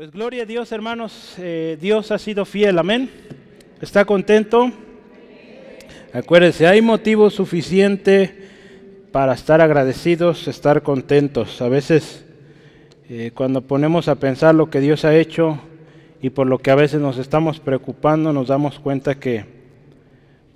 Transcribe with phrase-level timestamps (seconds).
[0.00, 1.34] Pues gloria a Dios, hermanos.
[1.36, 3.10] Eh, Dios ha sido fiel, amén.
[3.82, 4.72] ¿Está contento?
[6.14, 8.48] Acuérdense, hay motivo suficiente
[9.12, 11.60] para estar agradecidos, estar contentos.
[11.60, 12.24] A veces,
[13.10, 15.60] eh, cuando ponemos a pensar lo que Dios ha hecho
[16.22, 19.44] y por lo que a veces nos estamos preocupando, nos damos cuenta que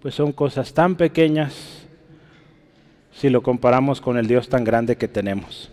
[0.00, 1.86] pues son cosas tan pequeñas
[3.12, 5.70] si lo comparamos con el Dios tan grande que tenemos.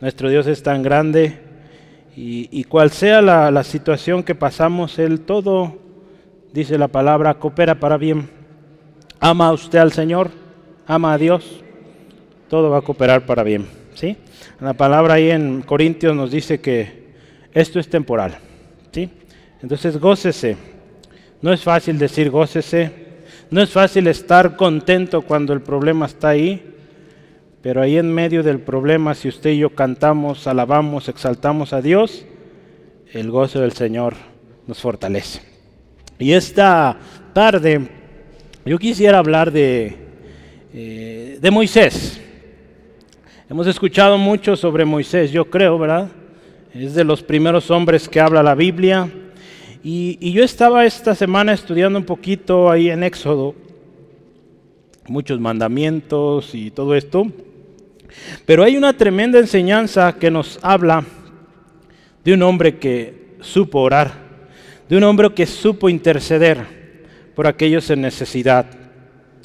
[0.00, 1.45] Nuestro Dios es tan grande
[2.18, 5.76] y, cual sea la, situación que pasamos, Él todo,
[6.52, 8.30] dice la palabra, coopera para bien.
[9.20, 10.30] Ama usted al Señor,
[10.86, 11.62] ama a Dios,
[12.48, 13.66] todo va a cooperar para bien.
[13.94, 14.16] ¿sí?
[14.60, 17.12] La palabra ahí en Corintios nos dice que
[17.52, 18.38] esto es temporal.
[18.92, 19.10] ¿sí?
[19.60, 20.56] Entonces gócese.
[21.42, 22.92] No es fácil decir gócese.
[23.50, 26.75] No es fácil estar contento cuando el problema está ahí.
[27.66, 32.24] Pero ahí en medio del problema, si usted y yo cantamos, alabamos, exaltamos a Dios,
[33.12, 34.14] el gozo del Señor
[34.68, 35.40] nos fortalece.
[36.16, 36.96] Y esta
[37.32, 37.88] tarde
[38.64, 39.96] yo quisiera hablar de,
[40.72, 42.20] eh, de Moisés.
[43.50, 46.08] Hemos escuchado mucho sobre Moisés, yo creo, ¿verdad?
[46.72, 49.10] Es de los primeros hombres que habla la Biblia.
[49.82, 53.56] Y, y yo estaba esta semana estudiando un poquito ahí en Éxodo,
[55.08, 57.26] muchos mandamientos y todo esto.
[58.44, 61.04] Pero hay una tremenda enseñanza que nos habla
[62.24, 64.12] de un hombre que supo orar,
[64.88, 66.58] de un hombre que supo interceder
[67.34, 68.66] por aquellos en necesidad.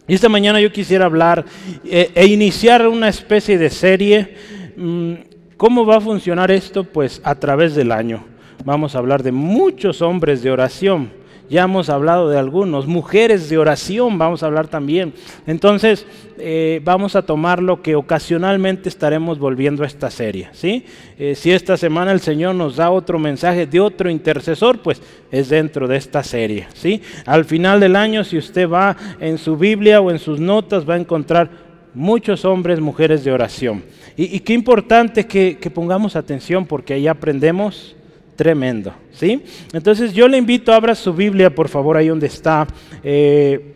[0.08, 1.46] Y esta mañana yo quisiera hablar
[1.86, 4.36] eh, e, iniciar una especie de serie.
[4.76, 5.14] Mm,
[5.58, 6.84] ¿Cómo va a funcionar esto?
[6.84, 8.26] Pues a través del año.
[8.66, 11.21] Vamos a hablar de muchos hombres de oración
[11.52, 15.14] ya hemos hablado de algunos, mujeres de oración, vamos a hablar también.
[15.46, 16.08] Entonces,
[16.40, 20.48] eh, vamos a tomar lo que ocasionalmente estaremos volviendo a esta serie.
[20.54, 20.86] ¿sí?
[21.20, 25.50] Eh, si esta semana el Señor nos da otro mensaje de otro intercesor, pues es
[25.50, 26.68] dentro de esta serie.
[26.74, 27.02] ¿sí?
[27.26, 30.94] Al final del año, si usted va en su Biblia o en sus notas, va
[30.94, 31.50] a encontrar
[31.94, 33.84] muchos hombres, mujeres de oración.
[34.16, 37.98] Y, qué importante que, que pongamos atención porque ahí aprendemos
[38.42, 39.44] tremendo, ¿sí?
[39.72, 42.66] Entonces yo le invito, abra su Biblia, por favor, ahí donde está.
[43.04, 43.76] Eh,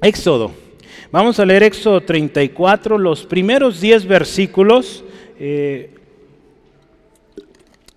[0.00, 0.52] Éxodo.
[1.12, 5.04] Vamos a leer Éxodo 34, los primeros 10 versículos.
[5.38, 5.90] Eh,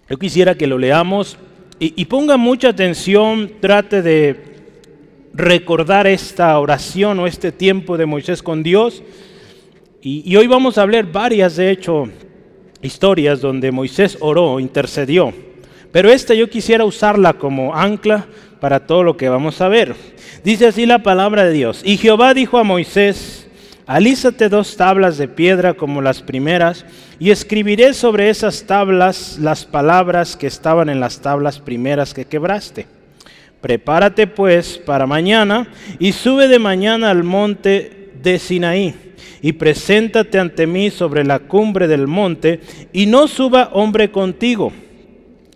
[0.09, 1.37] yo quisiera que lo leamos
[1.79, 4.35] y, ponga mucha atención, trate de
[5.33, 9.03] recordar esta oración o este tiempo de Moisés con Dios.
[10.01, 12.09] Y, y hoy vamos a hablar varias, de hecho,
[12.81, 15.33] historias donde Moisés oró, intercedió.
[15.93, 18.25] Pero esta yo quisiera usarla como ancla
[18.59, 19.95] para todo lo que vamos a ver.
[20.43, 21.83] Dice así la palabra de Dios.
[21.85, 23.47] Y Jehová dijo a Moisés,
[23.85, 26.83] alízate dos tablas de piedra como las primeras,
[27.19, 32.87] y escribiré sobre esas tablas las palabras que estaban en las tablas primeras que quebraste.
[33.61, 35.67] Prepárate pues para mañana
[35.99, 38.95] y sube de mañana al monte de Sinaí
[39.43, 42.61] y preséntate ante mí sobre la cumbre del monte
[42.91, 44.73] y no suba hombre contigo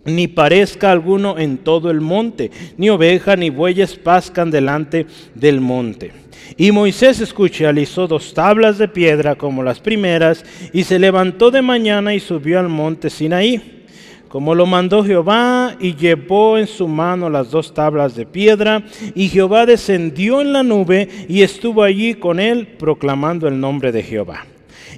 [0.04, 6.12] ni parezca alguno en todo el monte, ni oveja ni bueyes pascan delante del monte.
[6.56, 11.62] Y Moisés escuché, alisó dos tablas de piedra como las primeras, y se levantó de
[11.62, 13.84] mañana y subió al monte Sinaí,
[14.28, 18.82] como lo mandó Jehová, y llevó en su mano las dos tablas de piedra,
[19.14, 24.02] y Jehová descendió en la nube y estuvo allí con él, proclamando el nombre de
[24.02, 24.46] Jehová.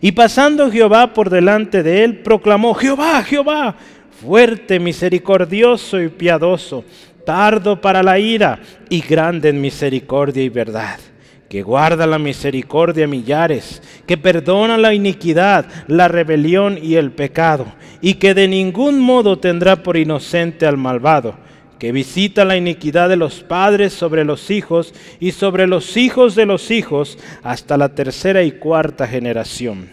[0.00, 3.76] Y pasando Jehová por delante de él, proclamó, Jehová, Jehová,
[4.20, 6.84] fuerte, misericordioso y piadoso,
[7.24, 10.98] tardo para la ira y grande en misericordia y verdad,
[11.48, 17.66] que guarda la misericordia millares, que perdona la iniquidad, la rebelión y el pecado,
[18.00, 21.34] y que de ningún modo tendrá por inocente al malvado,
[21.78, 26.44] que visita la iniquidad de los padres sobre los hijos y sobre los hijos de
[26.44, 29.88] los hijos hasta la tercera y cuarta generación.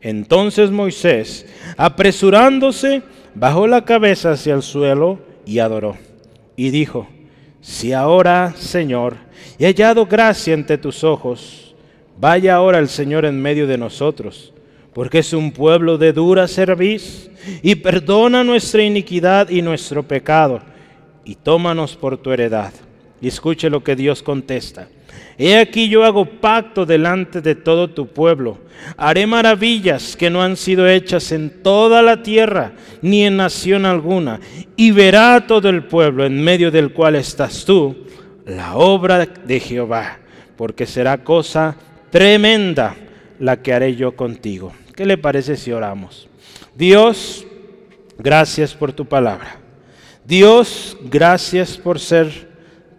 [0.00, 1.46] Entonces Moisés,
[1.76, 3.02] apresurándose,
[3.38, 5.96] bajó la cabeza hacia el suelo y adoró.
[6.56, 7.06] Y dijo,
[7.60, 9.16] si ahora, Señor,
[9.58, 11.74] he hallado gracia ante tus ojos,
[12.18, 14.52] vaya ahora el Señor en medio de nosotros,
[14.92, 17.30] porque es un pueblo de dura cerviz,
[17.62, 20.60] y perdona nuestra iniquidad y nuestro pecado,
[21.24, 22.72] y tómanos por tu heredad.
[23.20, 24.88] Y escuche lo que Dios contesta.
[25.36, 28.58] He aquí yo hago pacto delante de todo tu pueblo.
[28.96, 32.72] Haré maravillas que no han sido hechas en toda la tierra,
[33.02, 34.40] ni en nación alguna.
[34.76, 37.96] Y verá todo el pueblo en medio del cual estás tú,
[38.46, 40.18] la obra de Jehová,
[40.56, 41.76] porque será cosa
[42.10, 42.96] tremenda
[43.38, 44.72] la que haré yo contigo.
[44.94, 46.28] ¿Qué le parece si oramos?
[46.74, 47.46] Dios,
[48.18, 49.60] gracias por tu palabra.
[50.24, 52.48] Dios, gracias por ser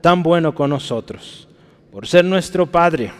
[0.01, 1.48] tan bueno con nosotros,
[1.91, 3.11] por ser nuestro Padre.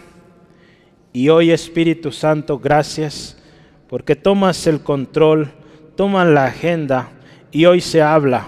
[1.12, 3.38] Y hoy Espíritu Santo, gracias
[3.88, 5.52] porque tomas el control,
[5.96, 7.10] tomas la agenda
[7.52, 8.48] y hoy se habla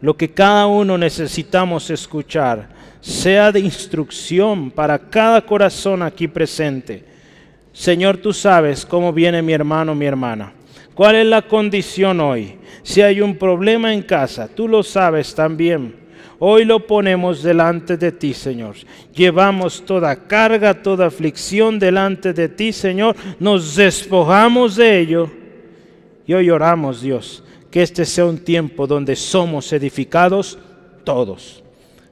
[0.00, 2.68] lo que cada uno necesitamos escuchar,
[3.00, 7.04] sea de instrucción para cada corazón aquí presente.
[7.72, 10.52] Señor, tú sabes cómo viene mi hermano, mi hermana.
[10.94, 12.58] ¿Cuál es la condición hoy?
[12.82, 15.99] Si hay un problema en casa, tú lo sabes también.
[16.42, 18.74] Hoy lo ponemos delante de ti, Señor.
[19.14, 23.14] Llevamos toda carga, toda aflicción delante de ti, Señor.
[23.38, 25.30] Nos despojamos de ello.
[26.26, 30.58] Y hoy oramos, Dios, que este sea un tiempo donde somos edificados
[31.04, 31.62] todos.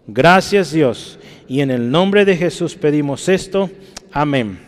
[0.07, 1.19] Gracias, Dios.
[1.49, 3.71] Y en el nombre de Jesús pedimos esto.
[4.13, 4.59] Amén.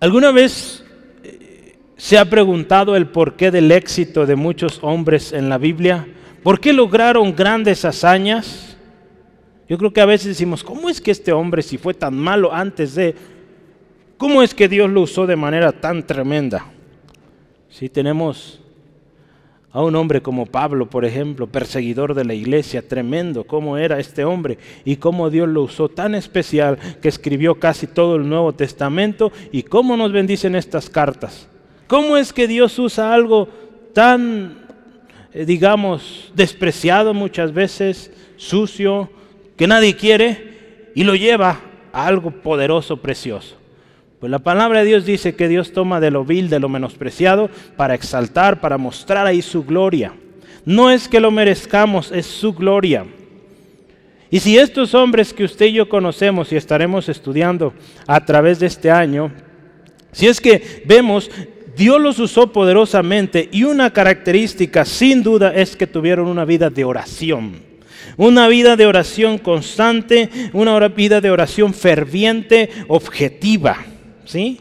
[0.00, 0.84] ¿Alguna vez
[1.22, 6.08] eh, se ha preguntado el porqué del éxito de muchos hombres en la Biblia?
[6.46, 8.76] ¿Por qué lograron grandes hazañas?
[9.68, 12.54] Yo creo que a veces decimos, ¿cómo es que este hombre, si fue tan malo
[12.54, 13.16] antes de,
[14.16, 16.66] cómo es que Dios lo usó de manera tan tremenda?
[17.68, 18.62] Si tenemos
[19.72, 24.24] a un hombre como Pablo, por ejemplo, perseguidor de la iglesia, tremendo, cómo era este
[24.24, 29.32] hombre y cómo Dios lo usó tan especial que escribió casi todo el Nuevo Testamento
[29.50, 31.48] y cómo nos bendicen estas cartas.
[31.88, 33.48] ¿Cómo es que Dios usa algo
[33.92, 34.65] tan
[35.44, 39.10] digamos, despreciado muchas veces, sucio,
[39.56, 41.60] que nadie quiere, y lo lleva
[41.92, 43.56] a algo poderoso, precioso.
[44.20, 47.50] Pues la palabra de Dios dice que Dios toma de lo vil, de lo menospreciado,
[47.76, 50.14] para exaltar, para mostrar ahí su gloria.
[50.64, 53.04] No es que lo merezcamos, es su gloria.
[54.30, 57.74] Y si estos hombres que usted y yo conocemos y estaremos estudiando
[58.06, 59.30] a través de este año,
[60.12, 61.30] si es que vemos
[61.76, 66.84] Dios los usó poderosamente y una característica sin duda es que tuvieron una vida de
[66.84, 67.60] oración.
[68.16, 73.76] Una vida de oración constante, una vida de oración ferviente, objetiva.
[74.24, 74.58] ¿sí?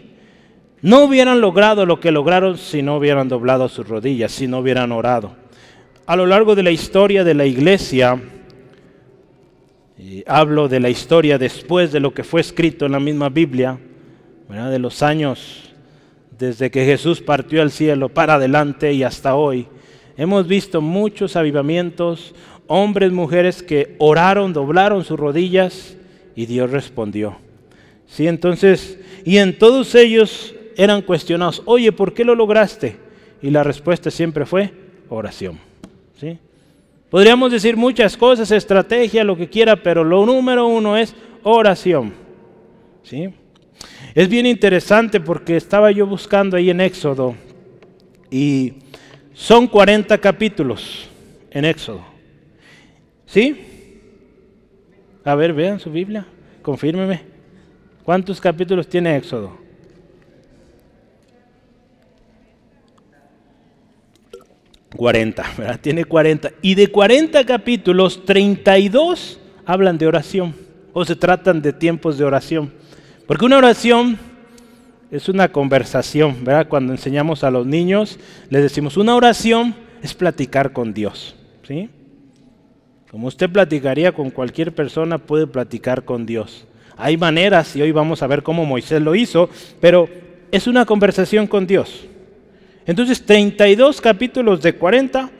[0.82, 4.92] No hubieran logrado lo que lograron si no hubieran doblado sus rodillas, si no hubieran
[4.92, 5.38] orado.
[6.06, 8.22] A lo largo de la historia de la iglesia,
[10.28, 13.80] hablo de la historia después de lo que fue escrito en la misma Biblia,
[14.50, 15.75] de los años
[16.38, 19.68] desde que Jesús partió al cielo para adelante y hasta hoy,
[20.18, 22.36] hemos visto muchos avivamientos,
[22.68, 25.96] hombres, mujeres que oraron, doblaron sus rodillas
[26.36, 27.38] y Dios respondió.
[28.08, 32.98] Sí, entonces, y en todos ellos eran cuestionados, oye, ¿por qué lo lograste?
[33.42, 34.74] Y la respuesta siempre fue
[35.10, 35.60] oración.
[36.20, 36.38] ¿sí?
[37.10, 42.14] Podríamos decir muchas cosas, estrategia, lo que quiera, pero lo número uno es oración.
[43.04, 43.30] ¿sí?
[44.16, 47.36] Es bien interesante porque estaba yo buscando ahí en Éxodo
[48.32, 48.76] y
[49.34, 51.10] son 40 capítulos
[51.52, 52.02] en Éxodo.
[53.26, 53.60] ¿Sí?
[55.26, 56.26] A ver, vean su Biblia,
[56.62, 57.24] confírmeme.
[58.06, 59.58] ¿Cuántos capítulos tiene Éxodo?
[64.96, 65.80] Cuarenta, ¿verdad?
[65.82, 66.52] Tiene 40.
[66.62, 70.56] Y de 40 capítulos, 32 hablan de oración
[70.94, 72.85] o se tratan de tiempos de oración.
[73.28, 74.18] Porque una oración
[75.10, 76.68] es una conversación, ¿verdad?
[76.68, 78.20] Cuando enseñamos a los niños,
[78.50, 81.36] les decimos, una oración es platicar con Dios,
[81.68, 81.90] ¿sí?
[83.10, 86.68] Como usted platicaría con cualquier persona, puede platicar con Dios.
[86.98, 90.08] Hay maneras, y hoy vamos a ver cómo Moisés lo hizo, pero
[90.52, 92.06] es una conversación con Dios.
[92.86, 95.32] Entonces, 32 capítulos de 40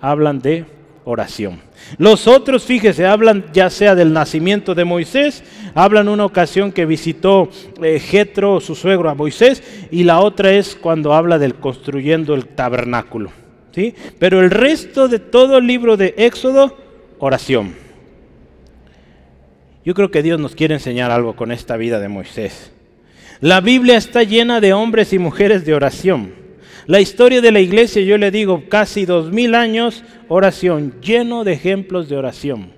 [0.00, 0.64] hablan de
[1.08, 1.60] oración.
[1.96, 5.42] Los otros, fíjese, hablan ya sea del nacimiento de Moisés,
[5.74, 7.48] hablan una ocasión que visitó
[7.82, 7.98] eh,
[8.60, 13.30] su suegro, a Moisés, y la otra es cuando habla del construyendo el tabernáculo.
[13.74, 13.94] ¿sí?
[14.18, 16.76] Pero el resto de todo el libro de Éxodo,
[17.18, 17.74] oración.
[19.84, 22.70] Yo creo que Dios nos quiere enseñar algo con esta vida de Moisés.
[23.40, 26.47] La Biblia está llena de hombres y mujeres de oración.
[26.88, 31.52] La historia de la iglesia, yo le digo, casi dos mil años, oración, lleno de
[31.52, 32.72] ejemplos de oración.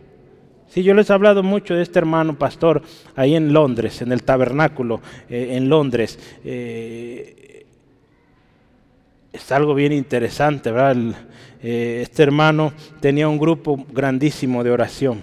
[0.67, 2.83] Sí, yo les he hablado mucho de este hermano pastor
[3.15, 6.19] ahí en Londres, en el tabernáculo eh, en Londres.
[6.45, 7.67] Eh,
[9.33, 11.15] es algo bien interesante, ¿verdad?
[11.63, 15.23] Eh, este hermano tenía un grupo grandísimo de oración.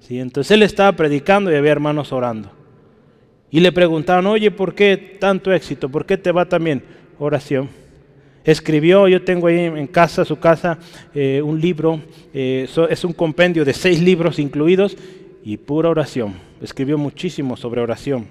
[0.00, 0.18] ¿sí?
[0.18, 2.52] Entonces él estaba predicando y había hermanos orando.
[3.50, 5.88] Y le preguntaban, oye, ¿por qué tanto éxito?
[5.88, 6.84] ¿Por qué te va también?
[7.18, 7.80] Oración.
[8.44, 10.78] Escribió, yo tengo ahí en casa, su casa,
[11.14, 12.00] eh, un libro,
[12.32, 14.96] eh, es un compendio de seis libros incluidos
[15.44, 16.34] y pura oración.
[16.62, 18.26] Escribió muchísimo sobre oración.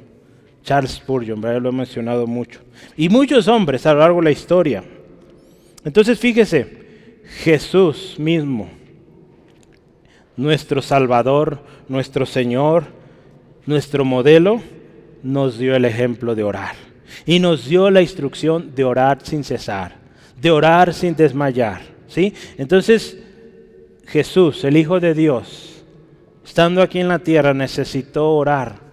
[0.63, 2.59] Charles Spurgeon, lo he mencionado mucho.
[2.97, 4.83] Y muchos hombres a lo largo de la historia.
[5.85, 8.69] Entonces fíjese, Jesús mismo
[10.39, 12.85] nuestro Salvador, nuestro Señor,
[13.65, 14.61] nuestro modelo,
[15.21, 16.75] nos dio el ejemplo de orar.
[17.25, 19.97] Y nos dio la instrucción de orar sin cesar,
[20.41, 21.81] de orar sin desmayar.
[22.08, 22.34] ¿sí?
[22.58, 23.17] Entonces,
[24.05, 25.84] Jesús, el Hijo de Dios,
[26.43, 28.89] estando aquí en la tierra, necesitó orar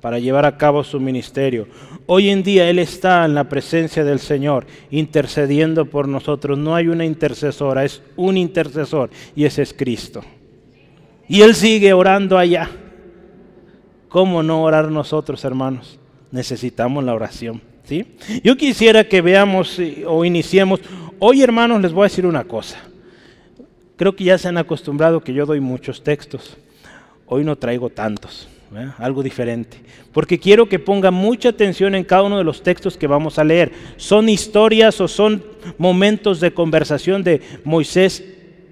[0.00, 1.66] para llevar a cabo su ministerio.
[2.06, 6.56] Hoy en día Él está en la presencia del Señor, intercediendo por nosotros.
[6.56, 10.22] No hay una intercesora, es un intercesor y ese es Cristo.
[11.28, 12.70] Y Él sigue orando allá.
[14.08, 15.98] ¿Cómo no orar nosotros, hermanos?
[16.30, 17.60] Necesitamos la oración.
[18.42, 20.80] Yo quisiera que veamos eh, o iniciemos.
[21.18, 22.78] Hoy, hermanos, les voy a decir una cosa.
[23.96, 26.56] Creo que ya se han acostumbrado que yo doy muchos textos.
[27.26, 28.48] Hoy no traigo tantos
[28.98, 29.78] algo diferente.
[30.12, 33.44] Porque quiero que ponga mucha atención en cada uno de los textos que vamos a
[33.44, 33.72] leer.
[33.96, 35.42] Son historias o son
[35.78, 38.24] momentos de conversación de Moisés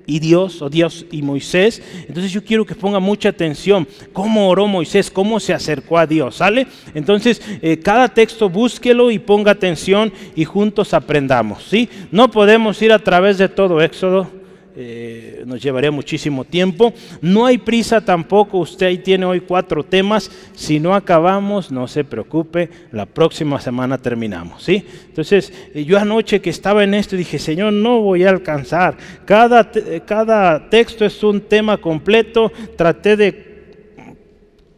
[0.06, 1.82] y Dios, o Dios y Moisés.
[2.08, 3.86] Entonces yo quiero que ponga mucha atención.
[4.12, 5.10] ¿Cómo oró Moisés?
[5.10, 6.36] ¿Cómo se acercó a Dios?
[6.36, 6.66] ¿Sale?
[6.94, 11.64] Entonces eh, cada texto búsquelo y ponga atención y juntos aprendamos.
[11.64, 11.88] ¿sí?
[12.10, 14.43] No podemos ir a través de todo Éxodo
[14.76, 16.92] eh, nos llevaría muchísimo tiempo.
[17.20, 20.30] No hay prisa tampoco, usted ahí tiene hoy cuatro temas.
[20.52, 24.62] Si no acabamos, no se preocupe, la próxima semana terminamos.
[24.62, 24.84] ¿sí?
[25.06, 28.96] Entonces, eh, yo anoche que estaba en esto dije, Señor, no voy a alcanzar.
[29.24, 29.70] Cada,
[30.04, 33.54] cada texto es un tema completo, traté de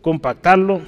[0.02, 0.80] compactarlo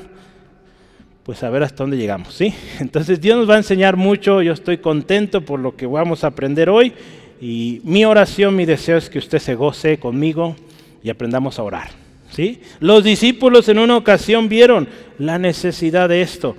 [1.22, 2.54] pues a ver hasta dónde llegamos, ¿sí?
[2.80, 6.28] Entonces Dios nos va a enseñar mucho, yo estoy contento por lo que vamos a
[6.28, 6.94] aprender hoy
[7.40, 10.56] y mi oración, mi deseo es que usted se goce conmigo
[11.02, 11.90] y aprendamos a orar.
[12.30, 12.60] ¿sí?
[12.80, 16.56] Los discípulos en una ocasión vieron la necesidad de esto,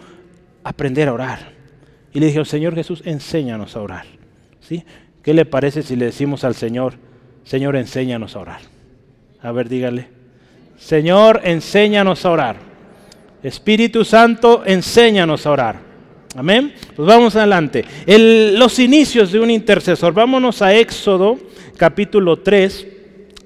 [0.64, 1.52] aprender a orar.
[2.14, 4.06] Y le dijeron, Señor Jesús, enséñanos a orar.
[4.62, 4.84] ¿sí?
[5.22, 6.94] ¿Qué le parece si le decimos al Señor,
[7.44, 8.62] Señor, enséñanos a orar?
[9.42, 10.08] A ver, dígale.
[10.78, 12.56] Señor, enséñanos a orar.
[13.44, 15.89] Espíritu Santo, enséñanos a orar.
[16.36, 16.74] Amén.
[16.96, 17.84] Pues vamos adelante.
[18.06, 20.14] los inicios de un intercesor.
[20.14, 21.40] Vámonos a Éxodo
[21.76, 22.88] capítulo 3.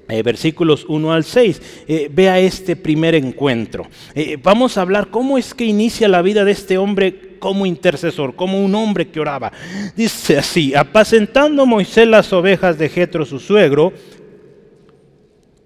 [0.09, 1.61] Eh, versículos 1 al 6.
[1.87, 3.87] Eh, vea este primer encuentro.
[4.13, 8.35] Eh, vamos a hablar cómo es que inicia la vida de este hombre como intercesor,
[8.35, 9.53] como un hombre que oraba.
[9.95, 13.93] Dice así, apacentando Moisés las ovejas de Jetro su suegro,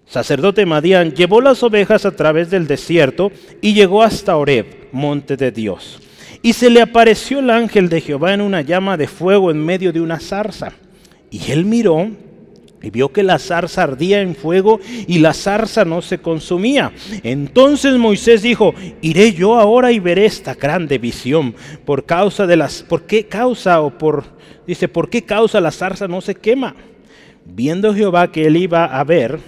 [0.05, 5.51] sacerdote Madián, llevó las ovejas a través del desierto y llegó hasta Oreb, monte de
[5.51, 5.99] Dios.
[6.41, 9.91] Y se le apareció el ángel de Jehová en una llama de fuego en medio
[9.91, 10.73] de una zarza.
[11.29, 12.09] Y él miró
[12.81, 16.91] y vio que la zarza ardía en fuego y la zarza no se consumía.
[17.23, 21.55] Entonces Moisés dijo, iré yo ahora y veré esta grande visión.
[21.85, 24.25] Por causa de las, ¿por qué causa o por,
[24.67, 26.75] dice, por qué causa la zarza no se quema?
[27.45, 29.39] Viendo Jehová que él iba a ver,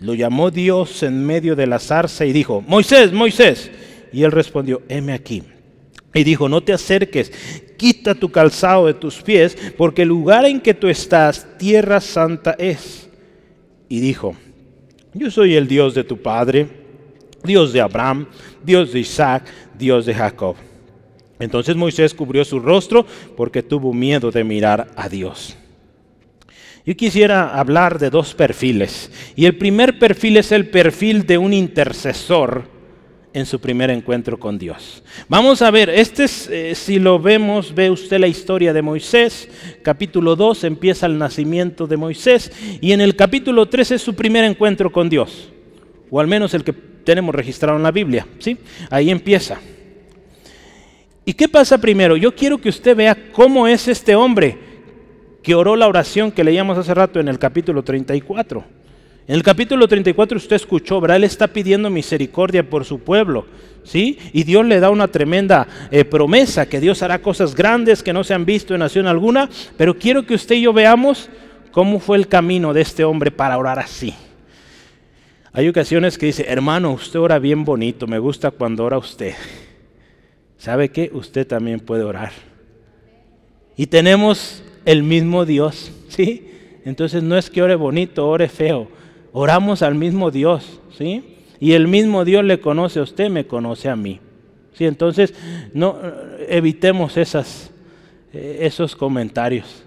[0.00, 3.70] lo llamó Dios en medio de la zarza y dijo, Moisés, Moisés.
[4.12, 5.42] Y él respondió, heme aquí.
[6.14, 7.32] Y dijo, no te acerques,
[7.78, 12.54] quita tu calzado de tus pies, porque el lugar en que tú estás, tierra santa
[12.58, 13.08] es.
[13.88, 14.36] Y dijo,
[15.14, 16.68] yo soy el Dios de tu padre,
[17.42, 18.26] Dios de Abraham,
[18.62, 19.44] Dios de Isaac,
[19.78, 20.56] Dios de Jacob.
[21.38, 23.04] Entonces Moisés cubrió su rostro
[23.36, 25.56] porque tuvo miedo de mirar a Dios.
[26.84, 29.10] Yo quisiera hablar de dos perfiles.
[29.36, 32.71] Y el primer perfil es el perfil de un intercesor
[33.34, 35.02] en su primer encuentro con Dios.
[35.28, 39.48] Vamos a ver, este es, eh, si lo vemos, ve usted la historia de Moisés,
[39.82, 44.44] capítulo 2 empieza el nacimiento de Moisés y en el capítulo 3 es su primer
[44.44, 45.50] encuentro con Dios,
[46.10, 48.56] o al menos el que tenemos registrado en la Biblia, ¿sí?
[48.90, 49.60] Ahí empieza.
[51.24, 52.16] ¿Y qué pasa primero?
[52.16, 54.58] Yo quiero que usted vea cómo es este hombre
[55.42, 58.81] que oró la oración que leíamos hace rato en el capítulo 34.
[59.28, 61.18] En el capítulo 34 usted escuchó, ¿verdad?
[61.18, 63.46] Él está pidiendo misericordia por su pueblo,
[63.84, 64.18] ¿sí?
[64.32, 68.24] Y Dios le da una tremenda eh, promesa, que Dios hará cosas grandes que no
[68.24, 71.30] se han visto en nación alguna, pero quiero que usted y yo veamos
[71.70, 74.12] cómo fue el camino de este hombre para orar así.
[75.52, 79.34] Hay ocasiones que dice, hermano, usted ora bien bonito, me gusta cuando ora usted.
[80.58, 81.10] ¿Sabe qué?
[81.12, 82.32] Usted también puede orar.
[83.76, 86.48] Y tenemos el mismo Dios, ¿sí?
[86.84, 88.88] Entonces no es que ore bonito, ore feo
[89.32, 91.36] oramos al mismo Dios, ¿sí?
[91.58, 94.20] Y el mismo Dios le conoce a usted, me conoce a mí.
[94.74, 94.84] ¿Sí?
[94.84, 95.34] Entonces,
[95.74, 95.98] no
[96.48, 97.70] evitemos esas,
[98.32, 99.84] eh, esos comentarios.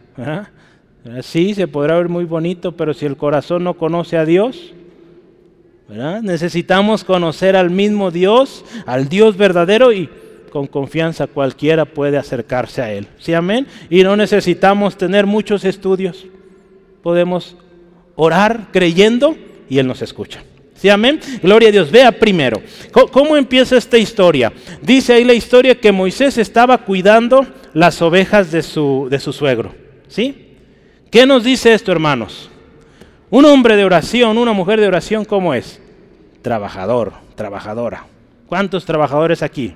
[1.21, 4.73] Sí, se podrá ver muy bonito, pero si el corazón no conoce a Dios,
[6.23, 10.09] necesitamos conocer al mismo Dios, al Dios verdadero y
[10.49, 13.07] con confianza cualquiera puede acercarse a Él.
[13.19, 13.67] ¿Sí, amén?
[13.89, 16.25] Y no necesitamos tener muchos estudios.
[17.03, 17.57] Podemos
[18.15, 19.35] orar creyendo
[19.69, 20.43] y Él nos escucha.
[20.75, 21.19] ¿Sí, amén?
[21.41, 21.89] Gloria a Dios.
[21.89, 24.51] Vea primero, ¿cómo, empieza esta historia?
[24.81, 29.73] Dice ahí la historia que Moisés estaba cuidando las ovejas de su, de su suegro.
[30.07, 30.57] ¿Sí?
[31.09, 32.49] ¿Qué nos dice esto, hermanos?
[33.29, 35.81] Un hombre de oración, una mujer de oración, ¿cómo es?
[36.41, 38.05] Trabajador, trabajadora.
[38.47, 39.73] ¿Cuántos trabajadores aquí?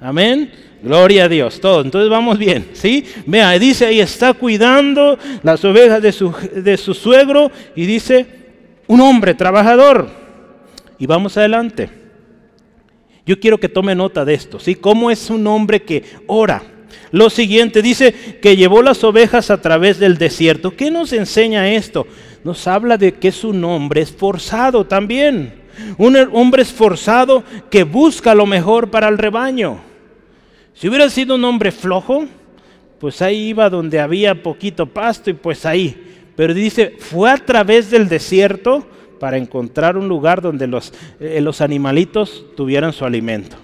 [0.00, 0.50] Amén.
[0.82, 1.60] Gloria a Dios.
[1.60, 1.80] Todo.
[1.80, 2.68] Entonces vamos bien.
[2.74, 3.04] ¿sí?
[3.26, 8.26] Vea, dice ahí, está cuidando las ovejas de su, de su suegro y dice,
[8.86, 10.10] un hombre trabajador.
[10.98, 11.90] Y vamos adelante.
[13.26, 14.60] Yo quiero que tome nota de esto.
[14.60, 14.74] ¿sí?
[14.74, 16.62] ¿Cómo es un hombre que ora?
[17.10, 20.76] Lo siguiente, dice que llevó las ovejas a través del desierto.
[20.76, 22.06] ¿Qué nos enseña esto?
[22.42, 25.63] Nos habla de que es un hombre esforzado también.
[25.98, 29.78] Un hombre esforzado que busca lo mejor para el rebaño.
[30.74, 32.26] Si hubiera sido un hombre flojo,
[32.98, 36.30] pues ahí iba donde había poquito pasto y pues ahí.
[36.36, 38.86] Pero dice, fue a través del desierto
[39.20, 43.56] para encontrar un lugar donde los, eh, los animalitos tuvieran su alimento.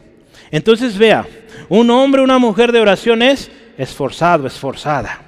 [0.50, 1.26] Entonces vea,
[1.68, 5.22] un hombre, una mujer de oración es esforzado, esforzada.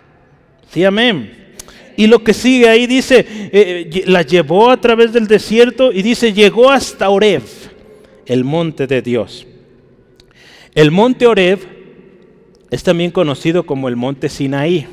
[0.70, 1.41] Sí, amén.
[1.96, 6.32] Y lo que sigue ahí dice, eh, la llevó a través del desierto y dice,
[6.32, 7.42] llegó hasta Oreb,
[8.26, 9.46] el monte de Dios.
[10.74, 11.58] El monte Oreb
[12.70, 14.86] es también conocido como el monte Sinaí.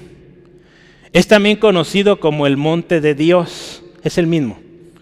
[1.13, 3.81] Es también conocido como el monte de Dios.
[4.03, 4.59] Es el mismo.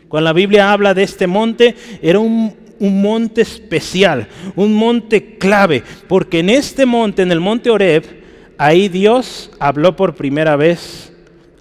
[0.08, 5.84] Cuando la Biblia habla de este monte, era un, un monte especial, un monte clave,
[6.08, 8.04] porque en este monte, en el monte Oreb,
[8.58, 11.07] ahí Dios habló por primera vez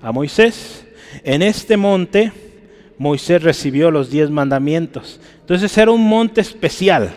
[0.06, 0.86] a Moisés.
[1.24, 2.30] En este monte
[2.96, 5.18] Moisés recibió los diez mandamientos.
[5.40, 7.10] Entonces era un monte especial.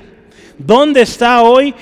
[0.57, 1.75] ¿Dónde está hoy?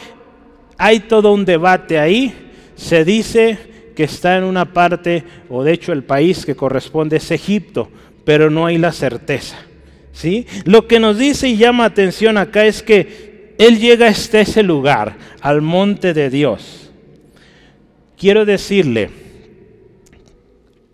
[0.77, 2.33] Hay todo un debate ahí.
[2.75, 3.57] Se dice
[3.95, 7.89] que está en una parte, o de hecho el país que corresponde es Egipto,
[8.25, 9.55] pero no hay la certeza.
[10.11, 10.45] ¿sí?
[10.65, 15.15] Lo que nos dice y llama atención acá es que Él llega hasta ese lugar,
[15.39, 16.91] al monte de Dios.
[18.17, 19.26] Quiero decirle,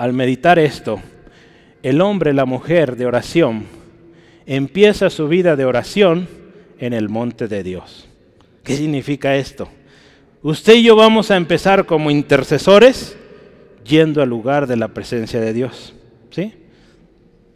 [0.04, 1.00] al meditar esto,
[1.82, 3.64] el hombre, la mujer de oración,
[4.46, 6.28] empieza su vida de oración
[6.78, 8.10] en el monte de Dios.
[8.66, 9.70] ¿Qué significa esto?
[10.42, 13.16] Usted y yo vamos a empezar como intercesores
[13.86, 15.94] yendo al lugar de la presencia de Dios.
[16.32, 16.54] ¿Sí?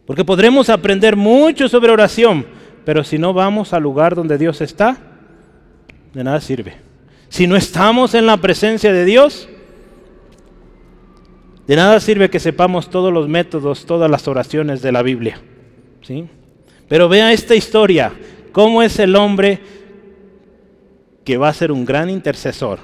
[0.06, 2.46] Porque podremos aprender mucho sobre oración,
[2.86, 4.98] pero si no vamos al lugar donde Dios está,
[6.14, 6.78] de nada sirve.
[7.28, 9.50] Si no estamos en la presencia de Dios,
[11.68, 15.42] de nada sirve que sepamos todos los métodos, todas las oraciones de la Biblia.
[16.02, 16.26] ¿sí?
[16.88, 18.14] Pero vea esta historia,
[18.54, 19.60] cómo es el hombre
[21.26, 22.80] que va a ser un gran intercesor.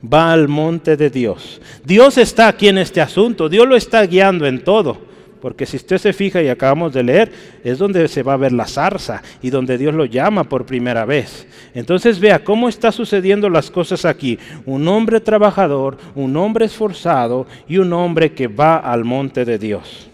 [0.00, 1.60] Va al monte de Dios.
[1.84, 4.98] Dios está aquí en este asunto, Dios lo está guiando en todo.
[5.40, 8.52] Porque si usted se fija y acabamos de leer, es donde se va a ver
[8.52, 11.46] la zarza y donde Dios lo llama por primera vez.
[11.74, 14.38] Entonces vea cómo está sucediendo las cosas aquí.
[14.66, 20.08] Un hombre trabajador, un hombre esforzado y un hombre que va al monte de Dios.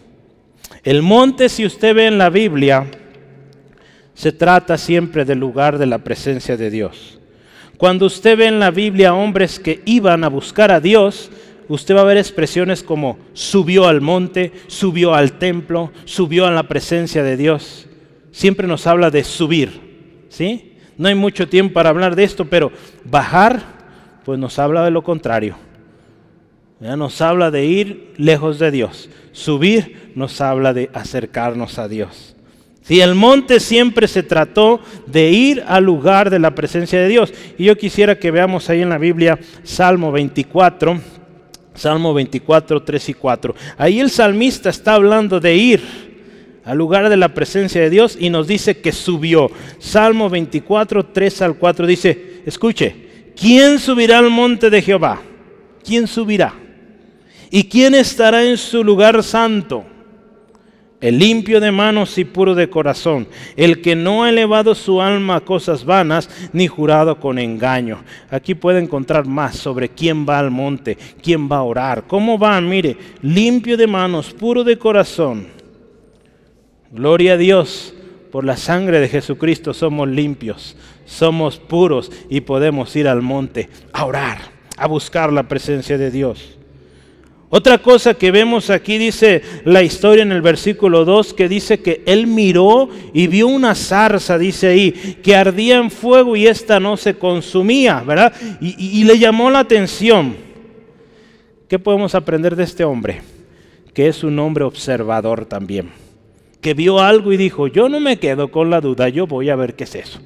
[0.82, 2.86] El monte, si usted ve en la Biblia,
[4.14, 7.18] se trata siempre del lugar de la presencia de Dios.
[7.78, 11.30] Cuando usted ve en la Biblia hombres que iban a buscar a Dios,
[11.68, 16.64] usted va a ver expresiones como subió al monte, subió al templo, subió a la
[16.64, 17.86] presencia de Dios.
[18.30, 20.72] Siempre nos habla de subir, ¿sí?
[20.96, 22.72] No hay mucho tiempo para hablar de esto, pero
[23.04, 23.62] bajar,
[24.24, 25.56] pues nos habla de lo contrario.
[26.80, 29.08] Ya nos habla de ir lejos de Dios.
[29.32, 32.34] Subir nos habla de acercarnos a Dios.
[32.82, 37.32] Si el monte siempre se trató de ir al lugar de la presencia de Dios.
[37.56, 41.00] Y yo quisiera que veamos ahí en la Biblia Salmo 24
[41.74, 43.54] Salmo 24, 3 y 4.
[43.76, 46.04] Ahí el salmista está hablando de ir
[46.64, 49.50] al lugar de la presencia de Dios y nos dice que subió.
[49.78, 55.20] Salmo 24, 3 al 4 dice, escuche, ¿quién subirá al monte de Jehová?
[55.84, 56.54] ¿Quién subirá?
[57.50, 59.84] ¿Y quién estará en su lugar santo?
[61.04, 65.36] El limpio de manos y puro de corazón, el que no ha elevado su alma
[65.36, 68.02] a cosas vanas, ni jurado con engaño.
[68.30, 72.58] Aquí puede encontrar más sobre quién va al monte, quién va a orar, cómo va,
[72.62, 75.48] mire, limpio de manos, puro de corazón.
[76.90, 77.92] Gloria a Dios,
[78.32, 84.06] por la sangre de Jesucristo somos limpios, somos puros y podemos ir al monte a
[84.06, 84.38] orar,
[84.78, 86.56] a buscar la presencia de Dios.
[87.56, 92.02] Otra cosa que vemos aquí dice la historia en el versículo 2 que dice que
[92.04, 94.90] él miró y vio una zarza, dice ahí,
[95.22, 98.32] que ardía en fuego y esta no se consumía, ¿verdad?
[98.60, 100.34] Y, y le llamó la atención.
[101.68, 103.22] ¿Qué podemos aprender de este hombre?
[103.92, 105.92] Que es un hombre observador también.
[106.60, 109.54] que vio algo y dijo, yo no me quedo con la duda, yo voy a
[109.54, 110.18] ver qué es eso.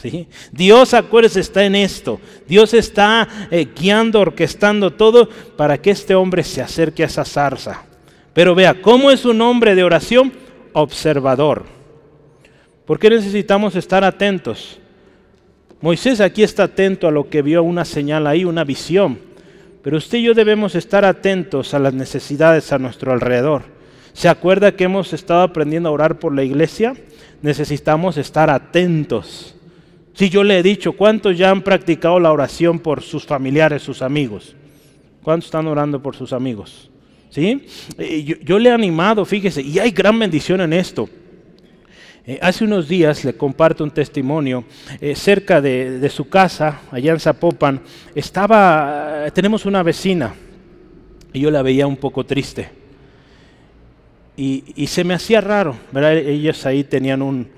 [0.00, 0.26] ¿Sí?
[0.50, 2.20] Dios, acuérdese, está en esto.
[2.48, 7.84] Dios está eh, guiando, orquestando todo para que este hombre se acerque a esa zarza.
[8.32, 10.32] Pero vea, ¿cómo es un hombre de oración?
[10.72, 11.64] Observador.
[12.86, 14.78] ¿Por qué necesitamos estar atentos?
[15.82, 19.18] Moisés aquí está atento a lo que vio, una señal ahí, una visión.
[19.82, 23.62] Pero usted y yo debemos estar atentos a las necesidades a nuestro alrededor.
[24.12, 26.94] ¿Se acuerda que hemos estado aprendiendo a orar por la iglesia?
[27.42, 29.54] Necesitamos estar atentos.
[30.14, 34.02] Si yo le he dicho, ¿cuántos ya han practicado la oración por sus familiares, sus
[34.02, 34.54] amigos?
[35.22, 36.90] ¿Cuántos están orando por sus amigos?
[37.30, 37.66] ¿Sí?
[38.24, 41.08] Yo, yo le he animado, fíjese, y hay gran bendición en esto.
[42.26, 44.64] Eh, hace unos días le comparto un testimonio
[45.00, 47.80] eh, cerca de, su casa, allá en Zapopan,
[48.14, 50.34] estaba, eh, tenemos una vecina
[51.32, 52.68] y yo la veía un poco triste.
[54.36, 56.16] Y, se me hacía raro, ¿verdad?
[56.16, 57.48] Ellos ahí tenían un,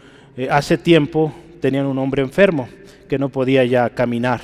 [0.50, 1.32] hace tiempo
[1.62, 2.68] tenían un hombre enfermo
[3.08, 4.40] que no podía ya caminar.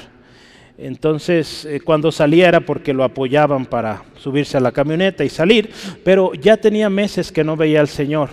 [0.78, 5.70] Entonces, cuando salía era porque lo apoyaban para subirse a la camioneta y salir,
[6.04, 8.30] pero ya tenía meses que no veía al Señor.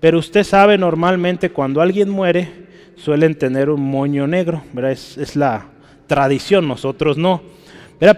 [0.00, 2.48] Pero usted sabe, normalmente cuando alguien muere,
[2.96, 4.64] suelen tener un moño negro.
[4.82, 5.66] Es, la
[6.08, 7.40] tradición, nosotros no.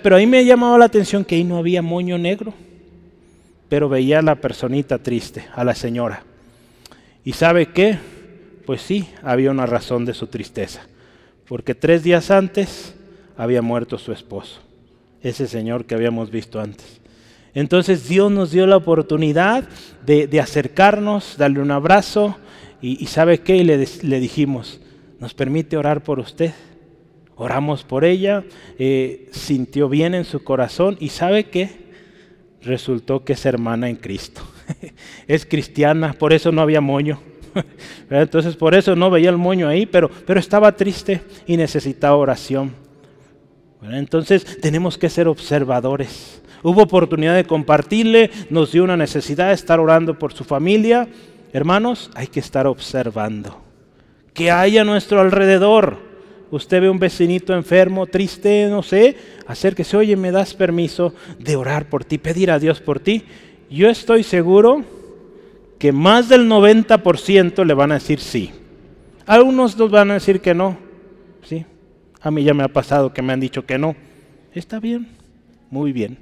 [0.02, 2.54] Pero ahí me ha llamado la atención que ahí no había moño negro,
[3.68, 6.22] pero veía a la personita triste, a la señora.
[7.24, 7.98] ¿Y sabe qué?
[8.66, 10.82] Pues sí, había una razón de su tristeza,
[11.48, 12.94] porque tres días antes
[13.36, 14.60] había muerto su esposo,
[15.20, 17.00] ese señor que habíamos visto antes.
[17.54, 19.68] Entonces Dios nos dio la oportunidad
[20.06, 22.36] de, acercarnos, darle un abrazo
[22.80, 23.56] y, ¿sabe qué?
[23.56, 24.80] Y le, dijimos,
[25.18, 26.52] ¿nos permite orar por usted?
[27.36, 28.44] Oramos por ella,
[28.78, 31.82] eh, sintió bien en su corazón y ¿sabe qué?
[32.62, 34.42] Resultó que es hermana en Cristo.
[35.26, 37.20] es cristiana, por eso no había moño.
[38.10, 42.72] Entonces por eso no veía el moño ahí, pero, pero estaba triste y necesitaba oración.
[43.82, 49.80] Entonces tenemos que ser observadores hubo oportunidad de compartirle, nos dio una necesidad de estar
[49.80, 51.08] orando por su familia.
[51.52, 53.60] Hermanos, hay que estar observando.
[54.32, 55.98] Que hay a nuestro alrededor.
[56.50, 61.88] Usted ve un vecinito enfermo, triste, no sé, acérquese, oye, ¿me das permiso de orar
[61.88, 63.24] por ti, pedir a Dios por ti?
[63.70, 64.84] Yo estoy seguro
[65.82, 68.52] que más del 90% le van a decir sí.
[69.26, 70.78] Algunos nos van a decir que no.
[71.42, 71.66] Sí.
[72.20, 73.96] A mí ya me ha pasado que me han dicho que no.
[74.54, 75.08] Está bien,
[75.70, 76.18] muy bien.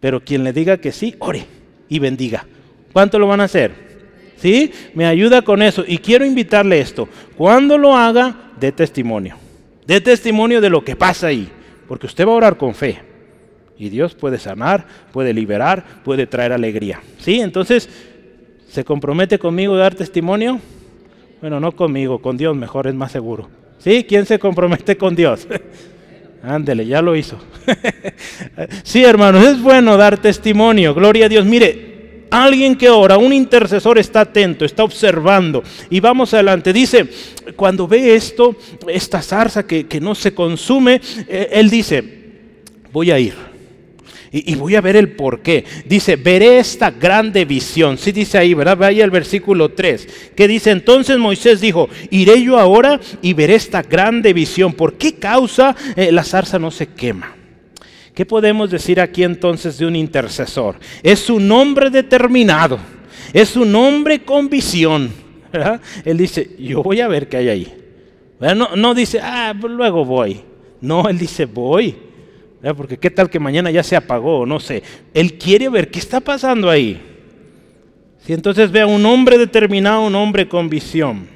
[0.00, 1.44] Pero quien le diga que sí, ore
[1.90, 2.46] y bendiga.
[2.94, 3.70] ¿Cuánto lo van a hacer?
[4.38, 4.72] ¿Sí?
[4.94, 5.84] Me ayuda con eso.
[5.86, 7.06] Y quiero invitarle esto.
[7.36, 9.36] Cuando lo haga, dé testimonio.
[9.86, 11.50] Dé testimonio de lo que pasa ahí.
[11.86, 12.98] Porque usted va a orar con fe.
[13.76, 17.00] Y Dios puede sanar, puede liberar, puede traer alegría.
[17.18, 17.40] ¿Sí?
[17.40, 17.88] Entonces,
[18.70, 20.60] ¿se compromete conmigo a dar testimonio?
[21.40, 23.48] Bueno, no conmigo, con Dios mejor, es más seguro.
[23.78, 24.04] ¿Sí?
[24.08, 25.46] ¿Quién se compromete con Dios?
[26.42, 27.38] Ándele, ya lo hizo.
[28.82, 30.94] sí, hermanos, es bueno dar testimonio.
[30.94, 31.44] Gloria a Dios.
[31.44, 35.62] Mire, alguien que ora, un intercesor está atento, está observando.
[35.90, 36.72] Y vamos adelante.
[36.72, 37.08] Dice,
[37.56, 38.56] cuando ve esto,
[38.88, 42.04] esta zarza que, que no se consume, eh, él dice,
[42.92, 43.47] voy a ir.
[44.30, 45.64] Y, voy a ver el por qué.
[45.86, 47.96] Dice, veré esta grande visión.
[47.96, 48.76] Sí dice ahí, ¿verdad?
[48.76, 50.32] Vaya el versículo 3.
[50.36, 54.74] Que dice, entonces Moisés dijo, iré yo ahora y veré esta grande visión.
[54.74, 57.34] ¿Por qué causa eh, la zarza no se quema?
[58.14, 60.76] ¿Qué podemos decir aquí entonces de un intercesor?
[61.02, 62.78] Es un hombre determinado.
[63.32, 65.10] Es un hombre con visión.
[66.04, 67.74] Él dice, yo voy a ver qué hay ahí.
[68.40, 70.42] No, no dice, ah, luego voy.
[70.80, 72.07] No, él dice, voy.
[72.76, 74.82] Porque qué tal que mañana ya se apagó, no sé.
[75.14, 77.00] Él quiere ver qué está pasando ahí.
[78.24, 81.28] Si entonces ve a un hombre determinado, un hombre con visión.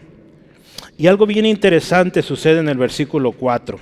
[0.99, 3.79] Y algo bien interesante sucede en el versículo 4.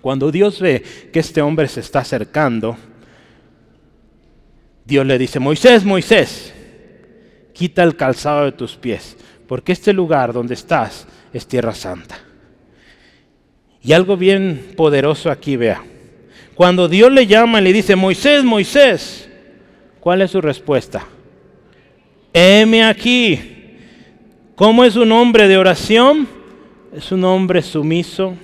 [0.00, 2.76] Cuando Dios ve que este hombre se está acercando,
[4.84, 6.52] Dios le dice, Moisés, Moisés,
[7.52, 12.18] quita el calzado de tus pies, porque este lugar donde estás es tierra santa.
[13.82, 15.84] Y algo bien poderoso aquí, vea.
[16.54, 19.28] Cuando Dios le llama y le dice, Moisés, Moisés,
[20.00, 21.06] ¿cuál es su respuesta?
[22.32, 23.40] Heme aquí.
[24.54, 26.28] ¿Cómo es un hombre de oración?
[26.94, 28.34] Es un hombre sumiso,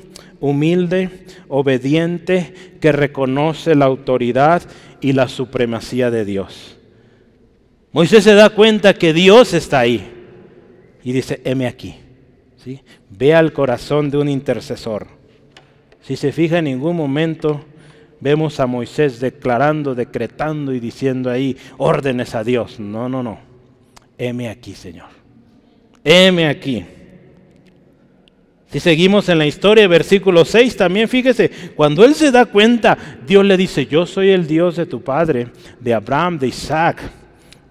[0.41, 1.11] humilde,
[1.49, 4.63] obediente, que reconoce la autoridad
[5.01, 6.79] y la supremacía de Dios.
[7.93, 10.07] Moisés se da cuenta que Dios está ahí
[11.05, 11.97] y dice, heme aquí.
[12.57, 12.81] ¿Sí?
[13.11, 15.07] Ve al corazón de un intercesor.
[16.03, 17.65] Si se fija en ningún momento,
[18.21, 22.81] vemos a Moisés declarando, decretando y diciendo ahí órdenes a Dios.
[22.81, 23.39] No, no, no.
[24.17, 25.09] heme aquí, Señor.
[26.05, 26.85] Heme aquí.
[28.71, 33.45] Si seguimos en la historia, versículo 6, también fíjese, cuando él se da cuenta, Dios
[33.45, 35.49] le dice, yo soy el Dios de tu padre,
[35.81, 37.01] de Abraham, de Isaac,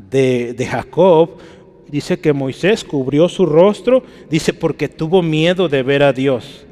[0.10, 1.38] de, de Jacob.
[1.88, 6.67] Dice que Moisés cubrió su rostro, dice, porque tuvo miedo de ver a Dios.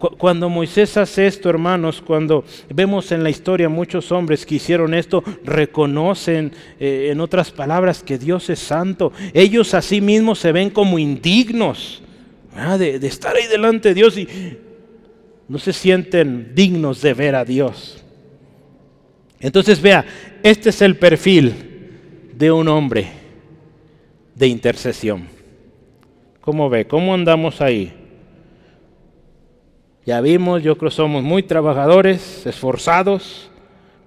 [0.00, 5.22] Cuando Moisés hace esto, hermanos, cuando vemos en la historia muchos hombres que hicieron esto,
[5.44, 9.12] reconocen, eh, en otras palabras, que Dios es santo.
[9.34, 12.02] Ellos a sí mismos se ven como indignos
[12.78, 14.26] de, de estar ahí delante de Dios y
[15.48, 18.02] no se sienten dignos de ver a Dios.
[19.38, 20.06] Entonces vea,
[20.42, 21.54] este es el perfil
[22.34, 23.06] de un hombre
[24.34, 25.28] de intercesión.
[26.40, 26.86] ¿Cómo ve?
[26.86, 27.99] ¿Cómo andamos ahí?
[30.06, 33.50] Ya vimos, yo creo somos muy trabajadores, esforzados,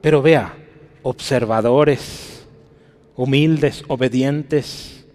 [0.01, 0.55] pero vea,
[1.03, 2.47] observadores,
[3.15, 5.05] humildes, obedientes,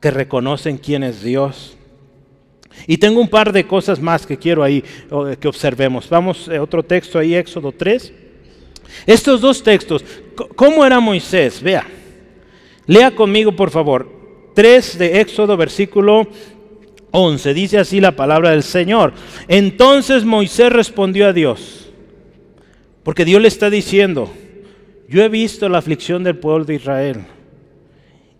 [0.00, 1.76] que reconocen quién es Dios.
[2.86, 4.84] Y tengo un par de cosas más que quiero ahí
[5.40, 6.08] que observemos.
[6.08, 8.12] Vamos a eh, otro texto ahí, Éxodo 3.
[9.06, 10.04] Estos dos textos,
[10.54, 11.62] ¿cómo era Moisés?
[11.62, 11.86] Vea,
[12.86, 14.20] lea conmigo por favor.
[14.54, 16.28] 3 de Éxodo, versículo
[17.12, 17.54] 11.
[17.54, 19.12] Dice así la palabra del Señor.
[19.46, 21.90] Entonces Moisés respondió a Dios,
[23.04, 24.30] porque Dios le está diciendo,
[25.08, 27.18] yo he visto la aflicción del pueblo de Israel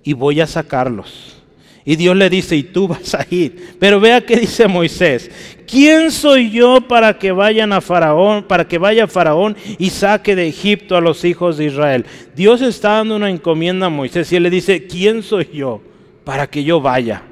[0.02, 1.36] y voy a sacarlos.
[1.84, 3.74] Y Dios le dice, y tú vas a ir.
[3.80, 5.30] Pero vea qué dice Moisés.
[5.66, 10.46] ¿Quién soy yo para que vayan a Faraón, para que vaya Faraón y saque de
[10.46, 12.06] Egipto a los hijos de Israel?
[12.36, 15.80] Dios está dando una encomienda a Moisés y él le dice, ¿quién soy yo
[16.24, 17.24] para que yo vaya?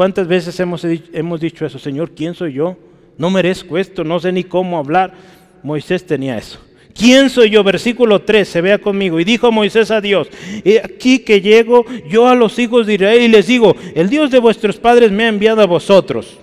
[0.00, 1.78] ¿Cuántas veces hemos, hemos dicho eso?
[1.78, 2.74] Señor, ¿quién soy yo?
[3.18, 5.12] No merezco esto, no sé ni cómo hablar.
[5.62, 6.58] Moisés tenía eso.
[6.94, 7.62] ¿Quién soy yo?
[7.62, 9.20] Versículo 3, se vea conmigo.
[9.20, 10.28] Y dijo Moisés a Dios,
[10.82, 14.38] aquí que llego yo a los hijos de Israel y les digo, el Dios de
[14.38, 16.38] vuestros padres me ha enviado a vosotros.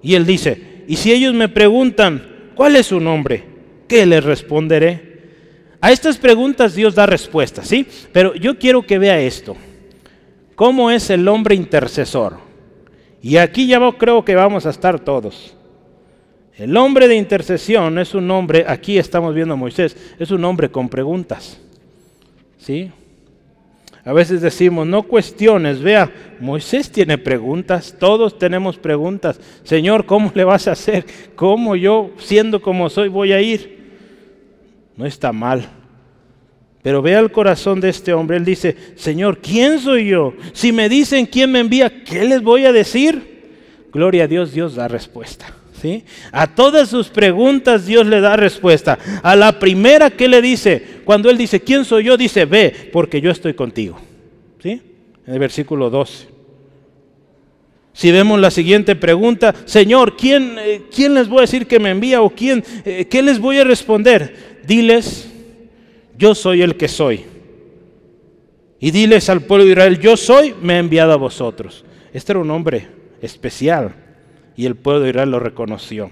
[0.00, 3.42] Y él dice, y si ellos me preguntan, ¿cuál es su nombre?
[3.88, 5.18] ¿Qué les responderé?
[5.80, 7.88] A estas preguntas Dios da respuesta, ¿sí?
[8.12, 9.56] Pero yo quiero que vea esto.
[10.54, 12.53] ¿Cómo es el hombre intercesor?
[13.24, 15.56] Y aquí ya creo que vamos a estar todos.
[16.58, 20.70] El hombre de intercesión es un hombre, aquí estamos viendo a Moisés, es un hombre
[20.70, 21.58] con preguntas.
[22.58, 22.92] ¿Sí?
[24.04, 29.40] A veces decimos, no cuestiones, vea, Moisés tiene preguntas, todos tenemos preguntas.
[29.62, 31.06] Señor, ¿cómo le vas a hacer?
[31.34, 33.88] ¿Cómo yo, siendo como soy, voy a ir?
[34.98, 35.66] No está mal.
[36.84, 38.36] Pero vea el corazón de este hombre.
[38.36, 40.34] Él dice, Señor, ¿quién soy yo?
[40.52, 43.40] Si me dicen quién me envía, ¿qué les voy a decir?
[43.90, 45.46] Gloria a Dios, Dios da respuesta.
[45.80, 46.04] ¿sí?
[46.30, 48.98] A todas sus preguntas Dios le da respuesta.
[49.22, 52.18] A la primera que le dice, cuando él dice, ¿quién soy yo?
[52.18, 53.98] Dice, ve, porque yo estoy contigo.
[54.62, 54.82] ¿Sí?
[55.26, 56.34] En el versículo 12.
[57.94, 61.88] Si vemos la siguiente pregunta, Señor, ¿quién, eh, ¿quién les voy a decir que me
[61.88, 64.60] envía o quién, eh, qué les voy a responder?
[64.66, 65.30] Diles
[66.18, 67.24] yo soy el que soy.
[68.80, 71.84] Y diles al pueblo de Israel, yo soy, me he enviado a vosotros.
[72.12, 72.88] Este era un hombre
[73.22, 73.94] especial
[74.56, 76.10] y el pueblo de Israel lo reconoció.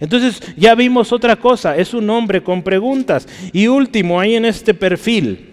[0.00, 3.28] Entonces ya vimos otra cosa, es un hombre con preguntas.
[3.52, 5.48] Y último, ahí en este perfil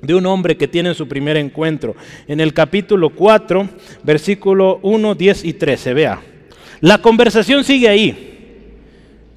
[0.00, 1.94] de un hombre que tiene su primer encuentro,
[2.26, 3.68] en el capítulo 4,
[4.02, 6.20] versículo 1, 10 y 13, vea.
[6.80, 8.31] La conversación sigue ahí.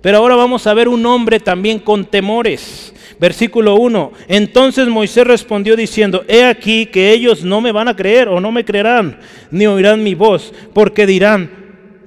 [0.06, 2.94] Pero ahora vamos a ver un hombre también con temores.
[3.20, 4.12] Versículo 1.
[4.28, 8.52] Entonces Moisés respondió diciendo, he aquí que ellos no me van a creer o no
[8.52, 9.18] me creerán,
[9.50, 11.50] ni oirán mi voz, porque dirán,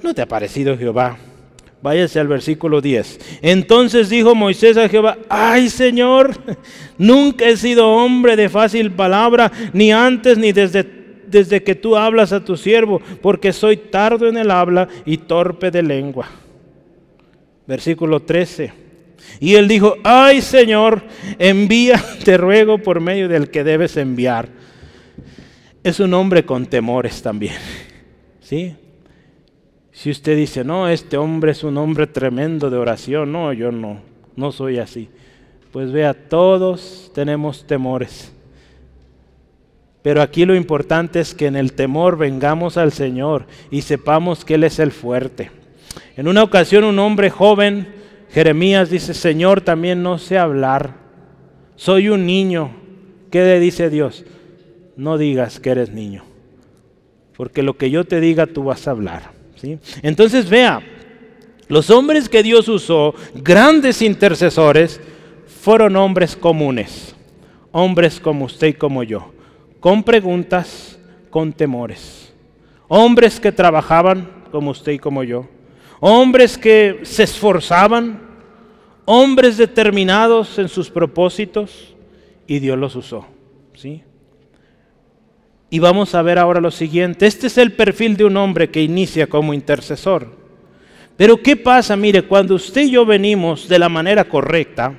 [0.01, 1.19] ¿no te ha parecido Jehová?
[1.83, 3.41] Váyase al versículo 10.
[3.43, 6.37] Entonces dijo Moisés a Jehová, ay Señor,
[6.99, 10.85] nunca he sido hombre de fácil palabra, ni antes ni desde,
[11.27, 15.73] desde que tú hablas a tu siervo, porque soy tardo en el habla y torpe
[15.73, 16.29] de lengua.
[17.69, 18.73] Versículo 13.
[19.41, 21.03] Y él dijo, ay Señor,
[21.39, 24.49] envía, te ruego por medio del que debes enviar.
[25.85, 27.55] Es un hombre con temores también.
[28.41, 28.75] ¿Sí?
[29.93, 34.01] Si usted dice, no, este hombre es un hombre tremendo de oración, no, yo no,
[34.35, 35.11] no soy así.
[35.71, 38.33] Pues vea, todos tenemos temores.
[40.01, 44.55] Pero aquí lo importante es que en el temor vengamos al Señor y sepamos que
[44.55, 45.58] Él es el fuerte.
[46.17, 47.99] En una ocasión un hombre joven
[48.31, 50.95] Jeremías dice, Señor, también no sé hablar.
[51.77, 52.77] Soy un niño.
[53.31, 54.25] ¿Qué le dice Dios?
[54.97, 56.25] No digas que eres niño.
[57.37, 59.31] Porque lo que yo te diga tú vas a hablar.
[59.57, 59.79] ¿sí?
[60.03, 60.83] Entonces vea,
[61.69, 65.01] los hombres que Dios usó, grandes intercesores,
[65.47, 67.15] fueron hombres comunes.
[67.73, 69.33] Hombres como usted y como yo.
[69.81, 70.99] Con preguntas,
[71.31, 72.33] con temores.
[72.89, 75.47] Hombres que trabajaban como usted y como yo.
[76.01, 78.21] Hombres que se esforzaban.
[79.05, 81.95] Hombres determinados en sus propósitos.
[82.47, 83.27] Y Dios los usó.
[83.75, 84.03] ¿sí?
[85.71, 87.27] Y vamos a ver ahora lo siguiente.
[87.27, 90.29] Este es el perfil de un hombre que inicia como intercesor.
[91.17, 91.97] Pero ¿qué pasa?
[91.97, 94.95] Mire, cuando usted y yo venimos de la manera correcta,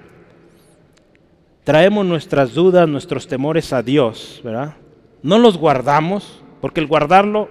[1.64, 4.76] traemos nuestras dudas, nuestros temores a Dios, ¿verdad?
[5.24, 7.50] No los guardamos, porque el guardarlo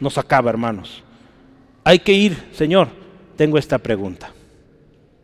[0.00, 1.04] nos acaba, hermanos.
[1.88, 2.88] Hay que ir, Señor,
[3.34, 4.34] tengo esta pregunta.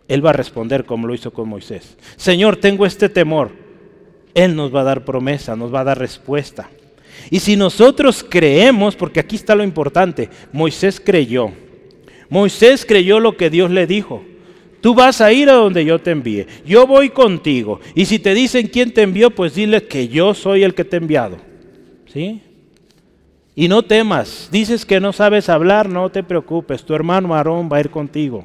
[0.08, 1.98] Él va a responder como lo hizo con Moisés.
[2.16, 3.50] Señor, tengo este temor.
[4.32, 6.70] Él nos va a dar promesa, nos va a dar respuesta.
[7.28, 11.52] Y si nosotros creemos, porque aquí está lo importante, Moisés creyó.
[12.30, 14.24] Moisés creyó lo que Dios le dijo.
[14.80, 16.46] Tú vas a ir a donde yo te envíe.
[16.64, 17.78] Yo voy contigo.
[17.94, 20.96] Y si te dicen quién te envió, pues dile que yo soy el que te
[20.96, 21.36] he enviado.
[22.06, 22.40] ¿Sí?
[23.56, 24.48] Y no temas.
[24.50, 26.84] Dices que no sabes hablar, no te preocupes.
[26.84, 28.44] Tu hermano Aarón va a ir contigo.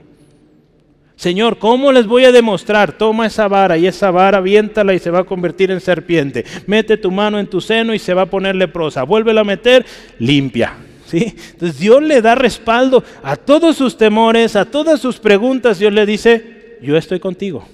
[1.15, 2.93] Señor, ¿cómo les voy a demostrar?
[2.93, 6.45] Toma esa vara y esa vara aviéntala y se va a convertir en serpiente.
[6.65, 9.03] Mete tu mano en tu seno y se va a poner leprosa.
[9.03, 9.85] Vuélvela a meter,
[10.19, 10.77] limpia.
[11.11, 15.79] Entonces Dios le da respaldo a todos sus temores, a todas sus preguntas.
[15.79, 17.65] Dios le dice, yo estoy contigo.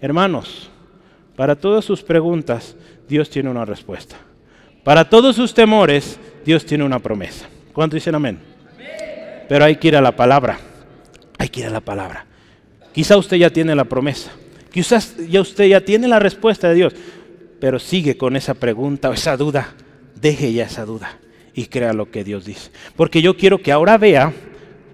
[0.00, 0.70] Hermanos,
[1.36, 2.76] para todas sus preguntas,
[3.08, 4.16] Dios tiene una respuesta.
[4.84, 7.46] Para todos sus temores, Dios tiene una promesa.
[7.72, 8.38] ¿Cuánto dicen amén?
[9.48, 10.58] Pero hay que ir a la palabra.
[11.38, 12.26] Hay que ir a la palabra.
[12.92, 14.30] Quizá usted ya tiene la promesa.
[14.72, 16.94] Quizás ya usted ya tiene la respuesta de Dios.
[17.60, 19.74] Pero sigue con esa pregunta o esa duda.
[20.20, 21.18] Deje ya esa duda
[21.54, 22.70] y crea lo que Dios dice.
[22.96, 24.32] Porque yo quiero que ahora vea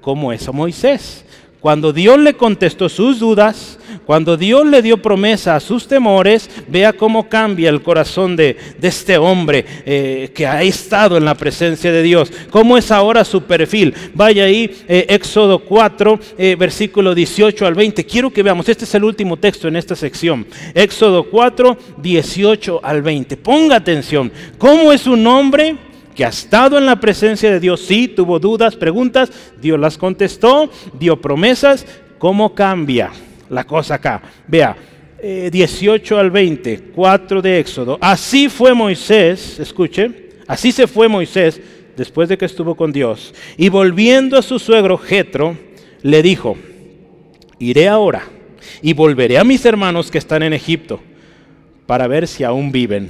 [0.00, 1.24] cómo es a Moisés.
[1.60, 6.92] Cuando Dios le contestó sus dudas, cuando Dios le dio promesa a sus temores, vea
[6.92, 12.02] cómo cambia el corazón de, este hombre eh, que ha estado en la presencia de
[12.02, 12.30] Dios.
[12.50, 13.92] ¿Cómo es ahora su perfil?
[14.14, 18.06] Vaya ahí, eh, Éxodo 4, eh, versículo 18 al 20.
[18.06, 20.46] Quiero que veamos, este es el último texto en esta sección.
[20.74, 23.36] Éxodo 4, 18 al 20.
[23.36, 24.30] Ponga atención.
[24.58, 25.87] ¿Cómo es un hombre?
[26.18, 30.68] Que ha estado en la presencia de Dios, sí, tuvo dudas, preguntas, Dios las contestó,
[30.98, 31.86] dio promesas,
[32.18, 33.12] ¿cómo cambia
[33.48, 34.20] la cosa acá?
[34.48, 34.76] Vea,
[35.22, 37.98] 18 eh, al 20, 4 de Éxodo.
[38.00, 41.60] Así fue Moisés, escuche, así se fue Moisés
[41.96, 43.32] después de que estuvo con Dios.
[43.56, 45.56] Y volviendo a su suegro Jetro,
[46.02, 46.56] le dijo,
[47.60, 48.24] iré ahora
[48.82, 50.98] y volveré a mis hermanos que están en Egipto
[51.86, 53.08] para ver si aún viven.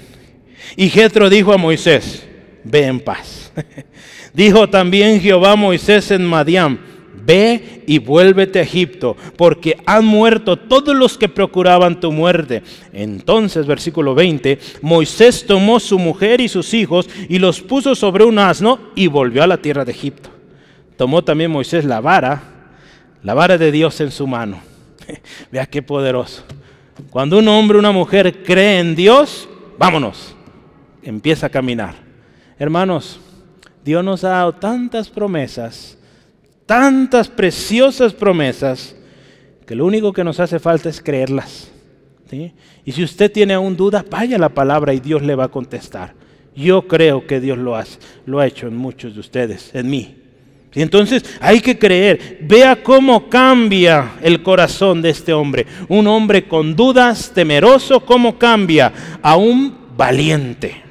[0.77, 2.27] Y Jetro dijo a Moisés,
[2.64, 3.53] ve en paz.
[4.33, 6.79] Dijo también Jehová a Moisés en Madián,
[7.29, 12.62] ve y vuélvete a Egipto, porque han muerto todos los que procuraban tu muerte.
[12.92, 18.38] Entonces, versículo 20, Moisés tomó su mujer y sus hijos y los puso sobre un
[18.38, 20.31] asno y volvió a la tierra de Egipto.
[20.97, 22.42] Tomó también Moisés la vara,
[23.23, 24.61] la vara de Dios en su mano.
[25.53, 26.44] Vea qué poderoso.
[27.11, 30.35] Cuando un hombre o una mujer cree en Dios, vámonos,
[31.03, 32.08] empieza a caminar.
[32.59, 33.21] Hermanos,
[33.85, 35.97] Dios nos ha dado tantas promesas,
[36.66, 38.97] tantas preciosas promesas,
[39.64, 41.71] que lo único que nos hace falta es creerlas.
[42.85, 45.51] Y si usted tiene aún duda, vaya a la palabra y Dios le va a
[45.51, 46.14] contestar.
[46.55, 50.16] Yo creo que Dios lo, hace, lo ha hecho en muchos de ustedes, en mí.
[50.75, 52.40] Y entonces hay que creer.
[52.42, 55.66] Vea cómo cambia el corazón de este hombre.
[55.88, 58.92] Un hombre con dudas, temeroso, cómo cambia
[59.23, 60.88] a un valiente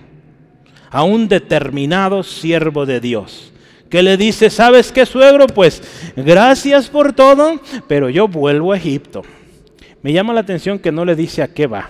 [0.89, 3.51] a un determinado siervo de Dios
[3.89, 5.47] que le dice, ¿sabes qué, suegro?
[5.47, 5.81] Pues
[6.15, 9.23] gracias por todo, pero yo vuelvo a Egipto.
[10.01, 11.89] Me llama la atención que no le dice a qué va.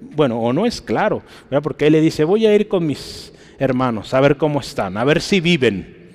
[0.00, 1.22] Bueno, o no es claro,
[1.62, 5.04] porque él le dice, voy a ir con mis hermanos a ver cómo están, a
[5.04, 6.12] ver si viven.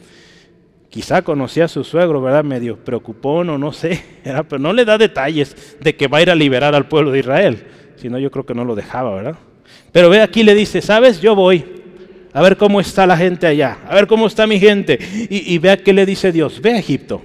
[0.89, 2.43] Quizá conocía a su suegro, ¿verdad?
[2.43, 6.29] Medio preocupón o no sé, pero no le da detalles de que va a ir
[6.29, 7.65] a liberar al pueblo de Israel.
[7.95, 9.35] Si no, yo creo que no lo dejaba, ¿verdad?
[9.91, 11.21] Pero ve aquí le dice, ¿sabes?
[11.21, 11.80] Yo voy
[12.33, 14.99] a ver cómo está la gente allá, a ver cómo está mi gente.
[15.29, 17.21] Y, vea qué le dice Dios, ve a Egipto.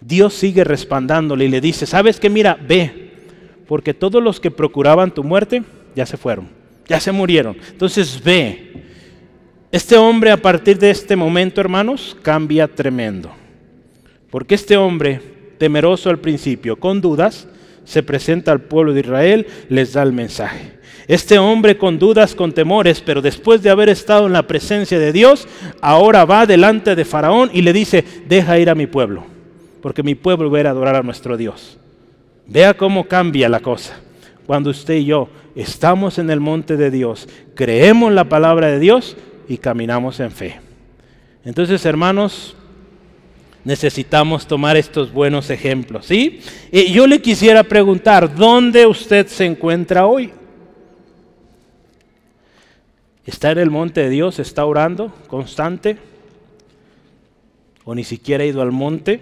[0.00, 2.28] Dios sigue respaldándole y le dice, ¿sabes qué?
[2.28, 3.10] Mira, ve,
[3.66, 5.62] porque todos los que procuraban tu muerte
[5.94, 6.48] ya se fueron,
[6.86, 7.56] ya se murieron.
[7.70, 8.68] Entonces ve.
[9.70, 13.32] Este hombre a partir de este momento, hermanos, cambia tremendo.
[14.30, 15.18] Porque este hombre,
[15.56, 17.48] temeroso al principio, con dudas,
[17.84, 20.81] se presenta al pueblo de Israel, les da el mensaje.
[21.08, 25.12] Este hombre con dudas, con temores, pero después de haber estado en la presencia de
[25.12, 25.48] Dios,
[25.80, 29.24] ahora va delante de Faraón y le dice, deja ir a mi pueblo,
[29.80, 31.78] porque mi pueblo va a, adorar a nuestro Dios.
[32.46, 34.00] Vea cómo cambia la cosa.
[34.46, 39.16] Cuando usted y yo estamos en el monte de Dios, creemos la palabra de Dios,
[39.48, 40.60] y caminamos en fe.
[41.44, 42.54] Entonces, hermanos,
[43.64, 46.40] necesitamos tomar estos buenos ejemplos, ¿sí?
[46.70, 50.32] Y yo le quisiera preguntar, ¿dónde usted se encuentra hoy?
[53.24, 54.38] ¿Está en el monte de Dios?
[54.38, 55.96] ¿Está orando constante?
[57.84, 59.20] ¿O ni siquiera ha ido al monte?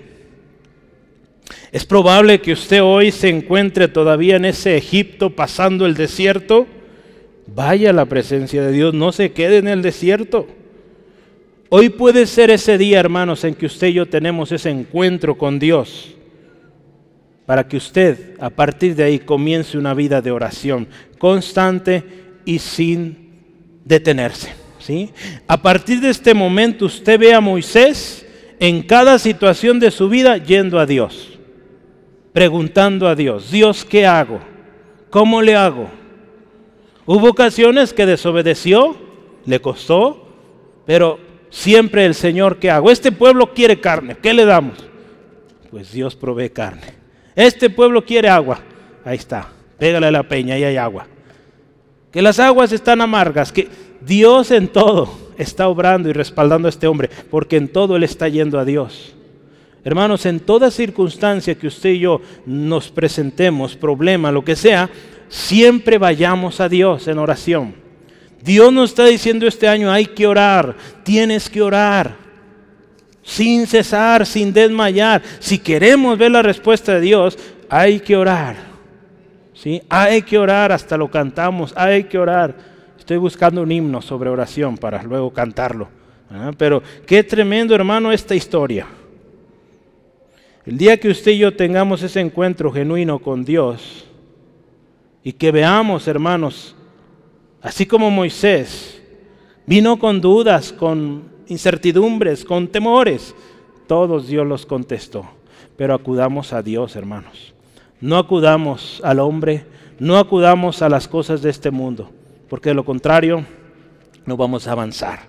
[1.72, 6.66] Es probable que usted hoy se encuentre todavía en ese Egipto pasando el desierto.
[7.46, 10.46] Vaya a la presencia de Dios, no se quede en el desierto.
[11.68, 15.58] Hoy puede ser ese día, hermanos, en que usted y yo tenemos ese encuentro con
[15.60, 16.16] Dios,
[17.46, 20.88] para que usted a partir de ahí comience una vida de oración
[21.18, 22.02] constante
[22.44, 23.29] y sin
[23.84, 24.54] detenerse.
[24.78, 25.10] ¿sí?
[25.46, 28.26] A partir de este momento usted ve a Moisés
[28.58, 31.38] en cada situación de su vida yendo a Dios,
[32.32, 34.40] preguntando a Dios, Dios, ¿qué hago?
[35.08, 35.88] ¿Cómo le hago?
[37.06, 38.96] Hubo ocasiones que desobedeció,
[39.46, 40.28] le costó,
[40.86, 41.18] pero
[41.48, 42.90] siempre el Señor, ¿qué hago?
[42.90, 44.86] Este pueblo quiere carne, ¿qué le damos?
[45.70, 46.94] Pues Dios provee carne.
[47.34, 48.60] Este pueblo quiere agua,
[49.04, 51.06] ahí está, pégale a la peña, ahí hay agua.
[52.12, 53.68] Que las aguas están amargas, que
[54.00, 58.28] Dios en todo está obrando y respaldando a este hombre, porque en todo Él está
[58.28, 59.14] yendo a Dios.
[59.84, 64.90] Hermanos, en toda circunstancia que usted y yo nos presentemos, problema, lo que sea,
[65.28, 67.74] siempre vayamos a Dios en oración.
[68.42, 72.16] Dios nos está diciendo este año, hay que orar, tienes que orar,
[73.22, 75.22] sin cesar, sin desmayar.
[75.38, 77.38] Si queremos ver la respuesta de Dios,
[77.68, 78.69] hay que orar.
[79.60, 79.82] ¿Sí?
[79.88, 82.54] Hay que orar, hasta lo cantamos, hay que orar.
[82.98, 85.88] Estoy buscando un himno sobre oración para luego cantarlo.
[86.56, 88.86] Pero qué tremendo hermano esta historia.
[90.64, 94.06] El día que usted y yo tengamos ese encuentro genuino con Dios
[95.24, 96.76] y que veamos, hermanos,
[97.62, 99.02] Así como Moisés
[99.66, 103.34] vino con dudas, con incertidumbres, con temores,
[103.86, 105.26] todos Dios los contestó.
[105.76, 107.54] Pero acudamos a Dios, hermanos.
[108.00, 109.66] No acudamos al hombre,
[109.98, 112.10] no acudamos a las cosas de este mundo,
[112.48, 113.44] porque de lo contrario
[114.26, 115.20] no vamos a avanzar.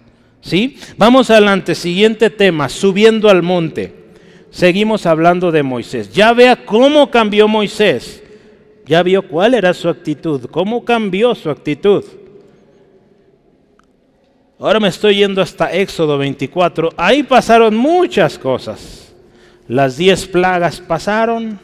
[0.42, 0.78] ¿Sí?
[0.98, 3.94] Vamos adelante, siguiente tema, subiendo al monte.
[4.50, 6.12] Seguimos hablando de Moisés.
[6.12, 8.24] Ya vea cómo cambió Moisés.
[8.86, 12.04] Ya vio cuál era su actitud, cómo cambió su actitud.
[14.60, 16.90] Ahora me estoy yendo hasta Éxodo 24.
[16.98, 19.14] Ahí pasaron muchas cosas.
[19.68, 21.60] Las diez plagas pasaron,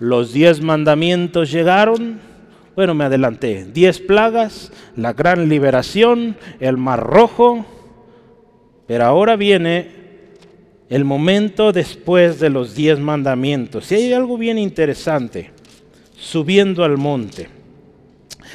[0.00, 2.18] los diez mandamientos llegaron.
[2.74, 3.66] Bueno, me adelanté.
[3.72, 7.66] Diez plagas, la gran liberación, el mar rojo.
[8.86, 10.00] Pero ahora viene
[10.88, 13.92] el momento después de los diez mandamientos.
[13.92, 15.50] Y hay algo bien interesante.
[16.16, 17.48] Subiendo al monte.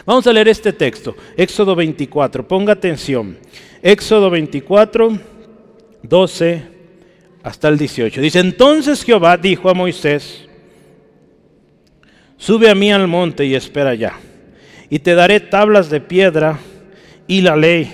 [0.05, 2.47] Vamos a leer este texto, Éxodo 24.
[2.47, 3.37] Ponga atención.
[3.81, 5.17] Éxodo 24,
[6.03, 6.63] 12
[7.43, 8.21] hasta el 18.
[8.21, 10.45] Dice, entonces Jehová dijo a Moisés,
[12.37, 14.13] sube a mí al monte y espera allá,
[14.89, 16.59] y te daré tablas de piedra
[17.27, 17.91] y la ley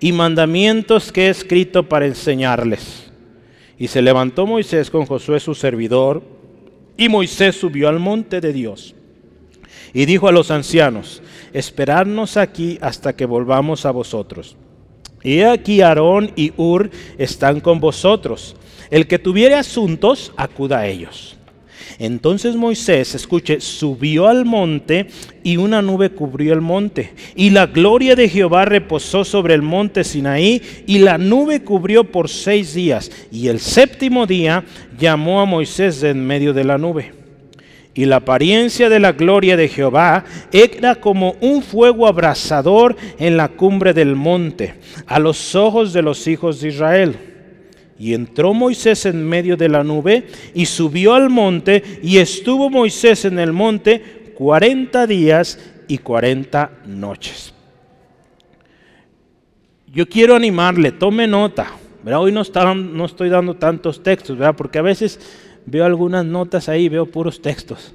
[0.00, 3.10] y mandamientos que he escrito para enseñarles.
[3.78, 6.22] Y se levantó Moisés con Josué su servidor,
[6.96, 8.94] y Moisés subió al monte de Dios.
[9.92, 11.22] Y dijo a los ancianos,
[11.52, 14.56] esperadnos aquí hasta que volvamos a vosotros.
[15.22, 18.56] Y aquí Aarón y Ur están con vosotros.
[18.90, 21.37] El que tuviere asuntos, acuda a ellos.
[21.98, 25.06] Entonces Moisés, escuche, subió al monte
[25.42, 27.12] y una nube cubrió el monte.
[27.36, 32.28] Y la gloria de Jehová reposó sobre el monte Sinaí y la nube cubrió por
[32.28, 33.10] seis días.
[33.30, 34.64] Y el séptimo día
[34.98, 37.18] llamó a Moisés de en medio de la nube
[37.98, 43.48] y la apariencia de la gloria de Jehová era como un fuego abrasador en la
[43.48, 47.27] cumbre del monte, a los ojos de los hijos de Israel.
[47.98, 53.24] Y entró Moisés en medio de la nube y subió al monte y estuvo Moisés
[53.24, 57.52] en el monte cuarenta días y cuarenta noches.
[59.92, 61.72] Yo quiero animarle, tome nota.
[62.04, 62.42] Hoy no,
[62.74, 64.54] no estoy dando tantos textos, ¿verdad?
[64.56, 65.18] porque a veces
[65.70, 67.92] Veo algunas notas ahí, veo puros textos.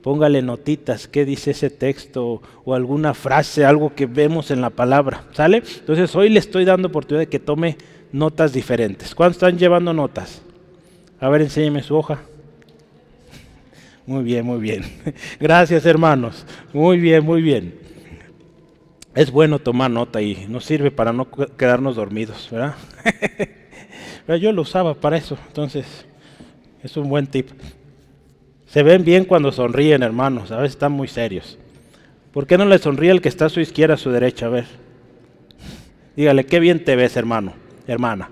[0.00, 5.24] Póngale notitas, qué dice ese texto o alguna frase, algo que vemos en la palabra,
[5.32, 5.64] ¿sale?
[5.80, 7.76] Entonces hoy le estoy dando oportunidad de que tome
[8.12, 9.14] notas diferentes.
[9.14, 10.42] ¿Cuántos están llevando notas?
[11.20, 12.20] A ver, enséñeme su hoja.
[14.06, 14.84] Muy bien, muy bien.
[15.40, 16.46] Gracias, hermanos.
[16.72, 17.74] Muy bien, muy bien.
[19.14, 22.74] Es bueno tomar nota y nos sirve para no quedarnos dormidos, ¿verdad?
[24.40, 26.04] Yo lo usaba para eso, entonces
[26.82, 27.48] es un buen tip.
[28.66, 30.50] Se ven bien cuando sonríen, hermanos.
[30.50, 31.58] A veces están muy serios.
[32.32, 34.46] ¿Por qué no le sonríe el que está a su izquierda, a su derecha?
[34.46, 34.66] A ver.
[36.16, 37.54] Dígale, qué bien te ves, hermano,
[37.86, 38.30] hermana.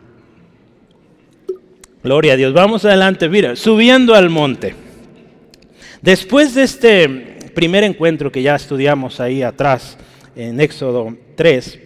[2.03, 2.53] Gloria a Dios.
[2.53, 4.75] Vamos adelante, mira, subiendo al monte.
[6.03, 9.97] Después de este primer encuentro que ya estudiamos ahí atrás,
[10.37, 11.81] en Éxodo 3,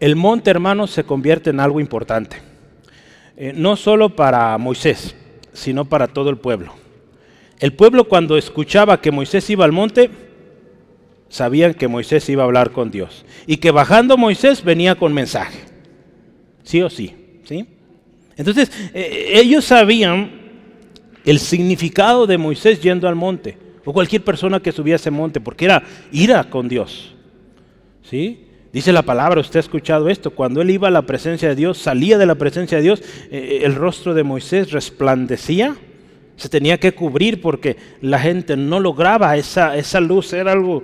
[0.00, 2.38] el monte, hermano, se convierte en algo importante.
[3.36, 5.14] Eh, no solo para Moisés,
[5.52, 6.72] sino para todo el pueblo.
[7.58, 10.10] El pueblo cuando escuchaba que Moisés iba al monte,
[11.28, 15.75] sabían que Moisés iba a hablar con Dios y que bajando Moisés venía con mensaje.
[16.66, 17.14] Sí o sí,
[17.44, 17.64] ¿sí?
[18.36, 20.32] Entonces, eh, ellos sabían
[21.24, 25.40] el significado de Moisés yendo al monte o cualquier persona que subiera a ese monte,
[25.40, 27.14] porque era ira con Dios.
[28.02, 28.46] ¿Sí?
[28.72, 31.78] Dice la palabra, usted ha escuchado esto, cuando él iba a la presencia de Dios,
[31.78, 35.76] salía de la presencia de Dios, eh, el rostro de Moisés resplandecía,
[36.34, 40.82] se tenía que cubrir porque la gente no lograba esa, esa luz, era algo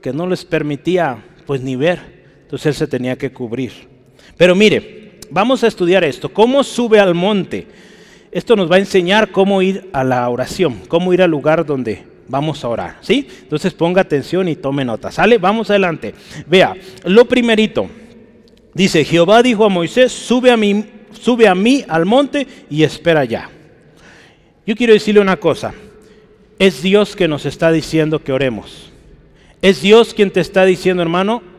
[0.00, 1.98] que no les permitía pues ni ver.
[2.42, 3.72] Entonces él se tenía que cubrir.
[4.36, 5.03] Pero mire,
[5.34, 6.32] vamos a estudiar esto.
[6.32, 7.66] ¿Cómo sube al monte?
[8.30, 12.04] Esto nos va a enseñar cómo ir a la oración, cómo ir al lugar donde
[12.28, 12.98] vamos a orar.
[13.00, 13.26] ¿Sí?
[13.42, 15.10] Entonces ponga atención y tome nota.
[15.10, 15.38] ¿Sale?
[15.38, 16.14] Vamos adelante.
[16.46, 16.74] Vea,
[17.04, 17.88] lo primerito.
[18.72, 20.84] Dice, Jehová dijo a Moisés, sube a mí,
[21.20, 23.50] sube a mí al monte y espera allá.
[24.66, 25.74] Yo quiero decirle una cosa.
[26.60, 28.92] Es Dios que nos está diciendo que oremos.
[29.62, 31.53] Es Dios quien te está diciendo, hermano.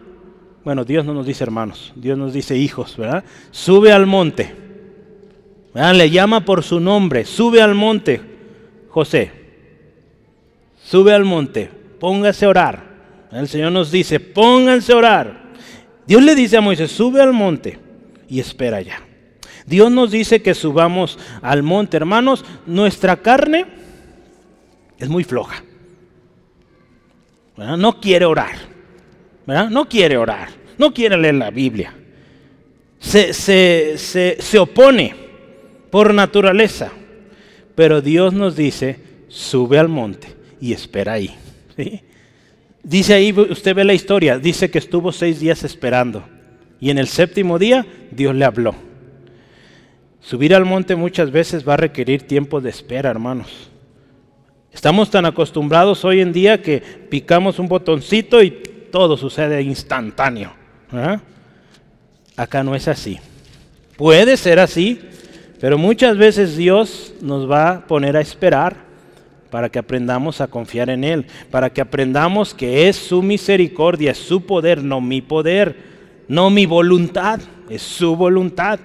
[0.65, 3.23] Bueno, Dios no nos dice hermanos, Dios nos dice hijos, ¿verdad?
[3.51, 4.55] Sube al monte.
[5.75, 7.23] Le llama por su nombre.
[7.23, 8.19] Sube al monte,
[8.89, 9.31] José.
[10.83, 11.69] Sube al monte.
[11.99, 12.83] Póngase a orar.
[13.31, 15.53] El Señor nos dice, pónganse a orar.
[16.07, 17.77] Dios le dice a Moisés, sube al monte
[18.27, 19.03] y espera ya.
[19.67, 22.43] Dios nos dice que subamos al monte, hermanos.
[22.65, 23.67] Nuestra carne
[24.97, 25.63] es muy floja.
[27.55, 28.74] No quiere orar.
[29.45, 30.49] No quiere orar.
[30.77, 31.93] No quiere leer la Biblia.
[32.99, 35.15] Se, se, opone
[35.89, 36.91] por naturaleza.
[37.75, 40.27] Pero Dios nos dice, sube al monte
[40.59, 41.35] y espera ahí.
[42.83, 46.23] Dice ahí, usted ve la historia, dice que estuvo seis días esperando.
[46.79, 48.75] Y en el séptimo día Dios le habló.
[50.21, 53.69] Subir al monte muchas veces va a requerir tiempo de espera, hermanos.
[54.71, 58.51] Estamos tan acostumbrados hoy en día que picamos un botoncito y
[58.95, 60.53] todo sucede instantáneo.
[62.37, 63.19] Acá no es así.
[63.97, 65.01] Puede ser así,
[65.59, 68.77] pero muchas veces Dios nos va a poner a esperar
[69.51, 74.17] para que aprendamos a confiar en Él, para que aprendamos que es su misericordia, es
[74.17, 75.75] su poder, no mi poder,
[76.29, 78.79] no mi voluntad, es su voluntad.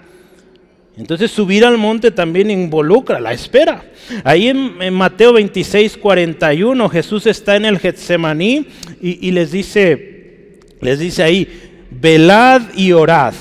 [0.96, 3.84] Entonces subir al monte también involucra la espera.
[4.24, 8.66] Ahí en, Mateo 26, 41 Jesús está en el Getsemaní
[9.00, 11.48] y, les dice, les dice ahí,
[11.90, 13.34] velad y orad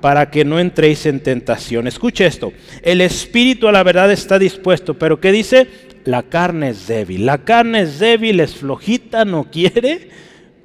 [0.00, 1.86] para que no entréis en tentación.
[1.86, 5.68] Escuche esto, el espíritu a la verdad está dispuesto, pero ¿qué dice?
[6.04, 7.26] La carne es débil.
[7.26, 10.08] La carne es débil, es flojita, no quiere,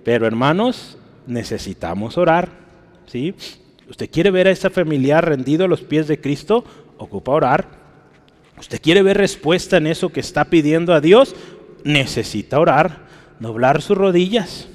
[0.03, 2.49] pero hermanos, necesitamos orar.
[3.05, 3.35] ¿sí?
[3.89, 6.63] ¿Usted quiere ver a esa familiar rendido a los pies de Cristo?
[6.97, 7.67] Ocupa orar.
[8.59, 11.35] ¿Usted quiere ver respuesta en eso que está pidiendo a Dios?
[11.83, 13.05] Necesita orar,
[13.39, 14.67] doblar sus rodillas.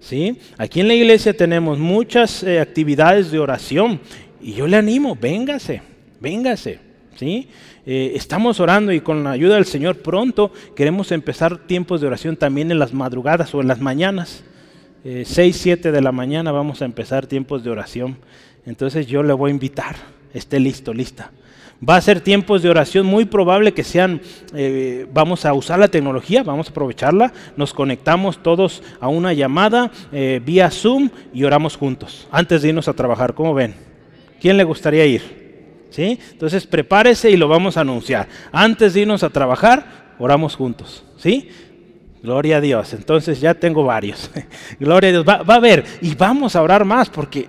[0.00, 0.38] ¿Sí?
[0.56, 4.00] Aquí en la iglesia tenemos muchas eh, actividades de oración
[4.40, 5.82] y yo le animo, véngase,
[6.20, 6.78] véngase.
[7.16, 7.48] ¿sí?
[7.84, 12.36] Eh, estamos orando y con la ayuda del Señor pronto queremos empezar tiempos de oración
[12.36, 14.44] también en las madrugadas o en las mañanas.
[15.04, 18.18] 6, eh, 7 de la mañana vamos a empezar tiempos de oración.
[18.68, 19.96] Entonces yo le voy a invitar,
[20.32, 21.30] esté listo, lista.
[21.86, 24.20] Va a ser tiempos de oración muy probable que sean,
[24.52, 29.90] eh, vamos a usar la tecnología, vamos a aprovecharla, nos conectamos todos a una llamada
[30.12, 33.74] eh, vía Zoom y oramos juntos, antes de irnos a trabajar, ¿cómo ven?
[34.40, 35.38] ¿Quién le gustaría ir?
[35.90, 36.18] ¿Sí?
[36.32, 38.28] Entonces prepárese y lo vamos a anunciar.
[38.52, 41.48] Antes de irnos a trabajar, oramos juntos, ¿sí?
[42.22, 42.92] Gloria a Dios.
[42.92, 44.30] Entonces ya tengo varios.
[44.80, 45.24] Gloria a Dios.
[45.26, 45.84] Va, va, a haber.
[46.02, 47.48] Y vamos a orar más porque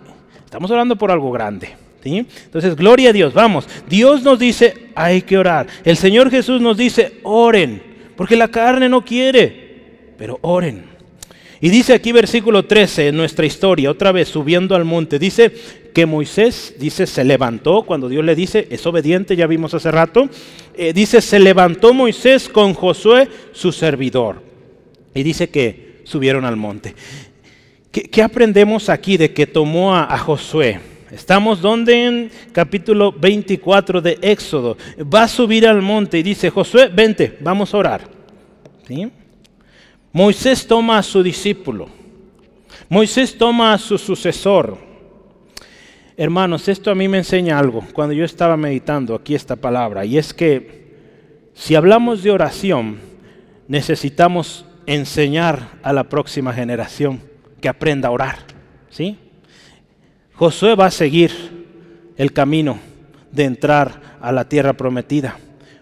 [0.49, 1.75] Estamos orando por algo grande.
[2.03, 2.25] ¿sí?
[2.45, 3.67] Entonces, gloria a Dios, vamos.
[3.87, 5.67] Dios nos dice, hay que orar.
[5.83, 7.83] El Señor Jesús nos dice, oren,
[8.15, 10.85] porque la carne no quiere, pero oren.
[11.61, 15.53] Y dice aquí versículo 13 en nuestra historia, otra vez subiendo al monte, dice
[15.93, 20.29] que Moisés, dice, se levantó, cuando Dios le dice, es obediente, ya vimos hace rato,
[20.73, 24.41] eh, dice, se levantó Moisés con Josué, su servidor.
[25.13, 26.95] Y dice que subieron al monte.
[27.91, 30.79] ¿Qué, aprendemos aquí de que tomó a, Josué?
[31.09, 34.77] Estamos donde en capítulo 24 de Éxodo.
[35.11, 38.01] Va a subir al monte y dice, Josué, vente, vamos a orar.
[40.11, 41.89] Moisés toma a su discípulo.
[42.89, 44.77] Moisés toma a su sucesor.
[46.15, 50.17] Hermanos, esto a mí me enseña algo cuando yo estaba meditando aquí esta palabra, y
[50.17, 50.89] es que
[51.55, 52.99] si hablamos de oración,
[53.67, 57.28] necesitamos enseñar a la próxima generación
[57.59, 58.37] que aprenda a orar.
[58.89, 59.17] ¿sí?
[60.33, 61.31] Josué va a seguir
[62.17, 62.79] el camino
[63.31, 65.37] de entrar a la tierra prometida.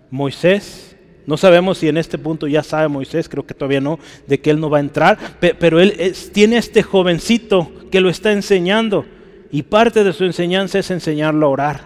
[0.10, 4.40] Moisés, no sabemos si en este punto ya sabe Moisés, creo que todavía no, de
[4.40, 9.06] que él no va a entrar, pero él tiene este jovencito que lo está enseñando
[9.52, 11.82] y parte de su enseñanza es enseñarlo a orar.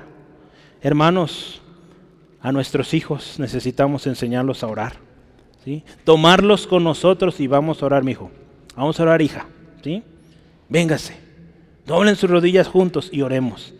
[0.81, 1.61] Hermanos,
[2.41, 4.93] a nuestros hijos necesitamos enseñarlos a orar.
[5.63, 5.83] ¿sí?
[6.03, 8.31] Tomarlos con nosotros y vamos a orar, mi hijo.
[8.75, 9.47] Vamos a orar, hija.
[9.83, 10.03] ¿Sí?
[10.69, 11.15] Véngase.
[11.85, 13.73] Doblen sus rodillas juntos y oremos.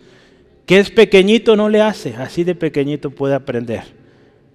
[0.66, 3.84] Que es pequeñito no le hace, así de pequeñito puede aprender.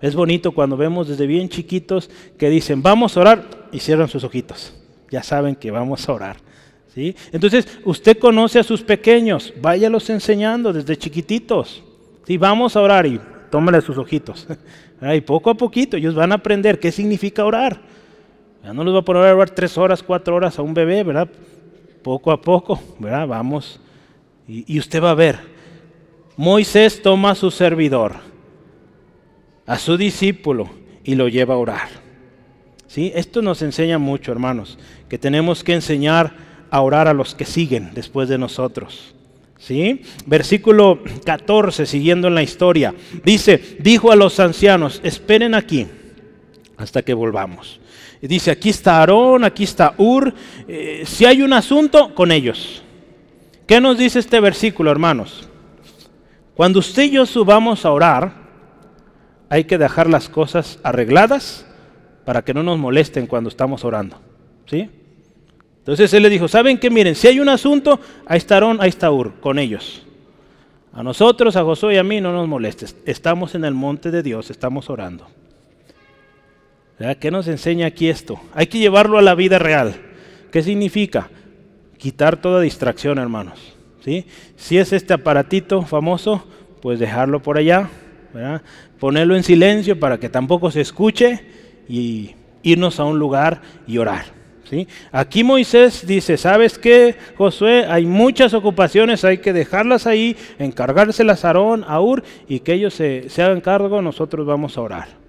[0.01, 4.25] Es bonito cuando vemos desde bien chiquitos que dicen, vamos a orar y cierran sus
[4.25, 4.75] ojitos.
[5.11, 6.37] Ya saben que vamos a orar.
[7.33, 11.83] Entonces, usted conoce a sus pequeños, váyalos enseñando desde chiquititos.
[12.27, 12.39] ¿sí?
[12.39, 13.21] Vamos a orar y
[13.51, 14.47] tómale sus ojitos.
[15.15, 17.81] y poco a poquito ellos van a aprender qué significa orar.
[18.67, 21.05] Ya no los va a poner a orar tres horas, cuatro horas a un bebé,
[21.05, 21.29] ¿verdad?
[22.03, 23.25] Poco a poco, ¿verdad?
[23.29, 23.79] Vamos.
[24.49, 25.39] Y, y usted va a ver.
[26.37, 28.17] Moisés toma a su servidor,
[29.67, 30.69] a su discípulo,
[31.05, 31.89] y lo lleva a orar.
[32.89, 33.13] ¿Sí?
[33.15, 36.35] Esto nos enseña mucho, hermanos, que tenemos que enseñar
[36.69, 39.15] a orar a los que siguen después de nosotros.
[39.59, 40.03] ¿Sí?
[40.27, 45.87] Versículo 14, siguiendo en la historia, dice, dijo a los ancianos, esperen aquí
[46.77, 47.81] hasta que volvamos.
[48.21, 50.35] Dice, aquí está Aarón, aquí está Ur,
[50.67, 52.83] eh, si hay un asunto, con ellos.
[53.67, 55.49] ¿Qué nos dice este versículo, hermanos?
[56.55, 58.33] Cuando usted y yo subamos a orar,
[59.49, 61.67] hay que dejar las cosas arregladas
[62.25, 64.19] para que no nos molesten cuando estamos orando.
[64.67, 64.91] ¿Sí?
[65.79, 66.91] Entonces él le dijo, ¿saben qué?
[66.91, 70.05] Miren, si hay un asunto, ahí está Aarón, ahí está Ur, con ellos.
[70.93, 72.97] A nosotros, a Josué y a mí no nos molestes.
[73.05, 75.29] Estamos en el monte de Dios, estamos orando.
[77.21, 78.41] ¿Qué nos enseña aquí esto?
[78.55, 79.97] Hay que llevarlo a la vida real.
[80.51, 81.29] ¿Qué significa?
[81.99, 83.75] Quitar toda distracción, hermanos.
[84.05, 84.27] ¿sí?
[84.57, 86.47] Si es este aparatito famoso,
[86.81, 87.91] pues dejarlo por allá,
[88.99, 91.45] ponerlo en silencio para que tampoco se escuche
[91.89, 94.37] y irnos a un lugar y orar.
[95.13, 97.87] Aquí Moisés dice, ¿sabes qué, Josué?
[97.89, 102.95] Hay muchas ocupaciones, hay que dejarlas ahí, encargárselas a Aarón, a Ur, y que ellos
[102.95, 105.26] se, hagan cargo, nosotros vamos a orar.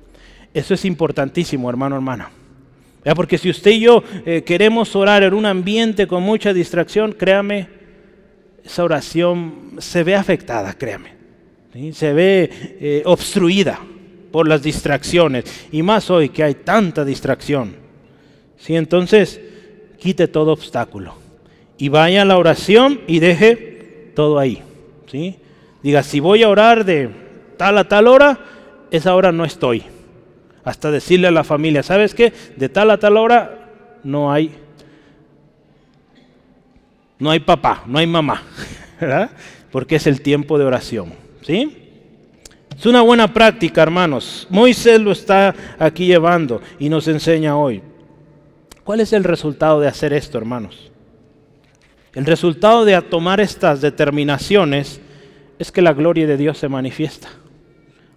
[0.58, 2.32] Eso es importantísimo, hermano, hermana.
[3.16, 7.68] Porque si usted y yo eh, queremos orar en un ambiente con mucha distracción, créame,
[8.66, 11.12] esa oración se ve afectada, créame.
[11.94, 12.50] Se ve
[12.82, 13.80] eh, obstruida
[14.32, 15.44] por las distracciones.
[15.72, 17.76] Y más hoy que hay tanta distracción.
[18.58, 18.76] ¿Sí?
[18.76, 19.40] Entonces,
[20.00, 21.14] quite todo obstáculo.
[21.78, 24.64] Y vaya a la oración y deje todo ahí.
[25.06, 25.36] ¿sí?
[25.84, 27.12] Diga, si voy a orar de
[27.58, 28.40] tal a tal hora,
[28.90, 29.84] esa hora no estoy.
[30.68, 32.34] Hasta decirle a la familia, ¿sabes qué?
[32.58, 33.70] De tal a tal hora
[34.04, 34.54] no hay
[37.18, 38.44] no hay papá, no hay mamá,
[39.00, 39.32] ¿verdad?
[39.72, 41.86] Porque es el tiempo de oración, ¿sí?
[42.78, 44.46] Es una buena práctica, hermanos.
[44.50, 47.82] Moisés lo está aquí llevando y nos enseña hoy.
[48.84, 50.92] ¿Cuál es el resultado de hacer esto, hermanos?
[52.14, 55.00] El resultado de tomar estas determinaciones
[55.60, 57.30] es que la gloria de Dios se manifiesta.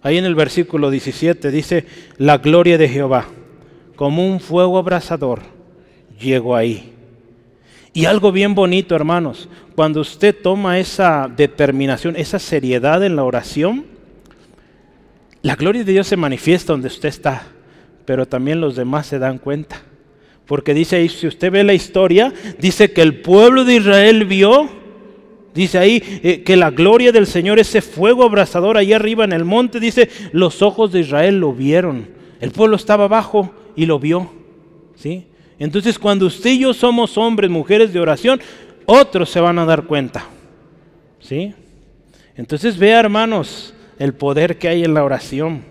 [0.03, 1.85] Ahí en el versículo 17 dice,
[2.17, 3.27] la gloria de Jehová,
[3.95, 5.41] como un fuego abrasador,
[6.19, 6.93] llegó ahí.
[7.93, 13.85] Y algo bien bonito, hermanos, cuando usted toma esa determinación, esa seriedad en la oración,
[15.41, 17.47] la gloria de Dios se manifiesta donde usted está,
[18.05, 19.81] pero también los demás se dan cuenta.
[20.45, 24.69] Porque dice ahí, si usted ve la historia, dice que el pueblo de Israel vio,
[25.53, 29.45] dice ahí eh, que la gloria del Señor, ese fuego abrasador ahí arriba en el
[29.45, 32.09] monte, dice, los ojos de Israel lo vieron.
[32.39, 34.31] El pueblo estaba abajo y lo vio.
[34.95, 35.27] ¿sí?
[35.59, 38.41] Entonces cuando usted y yo somos hombres, mujeres de oración,
[38.85, 40.25] otros se van a dar cuenta.
[41.19, 41.53] ¿sí?
[42.35, 45.63] Entonces vea hermanos el poder que hay en la oración.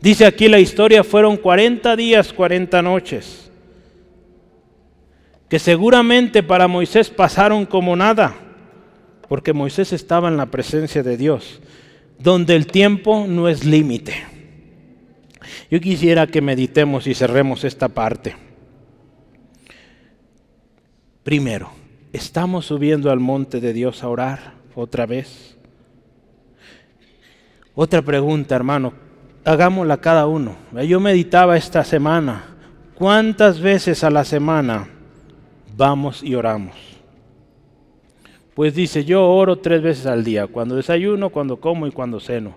[0.00, 3.44] Dice aquí la historia, fueron 40 días, 40 noches
[5.54, 8.34] que seguramente para Moisés pasaron como nada,
[9.28, 11.60] porque Moisés estaba en la presencia de Dios,
[12.18, 14.14] donde el tiempo no es límite.
[15.70, 18.36] Yo quisiera que meditemos y cerremos esta parte.
[21.22, 21.70] Primero,
[22.12, 25.56] ¿estamos subiendo al monte de Dios a orar otra vez?
[27.74, 28.92] Otra pregunta, hermano,
[29.44, 30.56] hagámosla cada uno.
[30.86, 32.56] Yo meditaba esta semana,
[32.94, 34.88] ¿cuántas veces a la semana
[35.76, 36.93] vamos y oramos.
[38.54, 42.56] Pues dice, yo oro tres veces al día, cuando desayuno, cuando como y cuando ceno.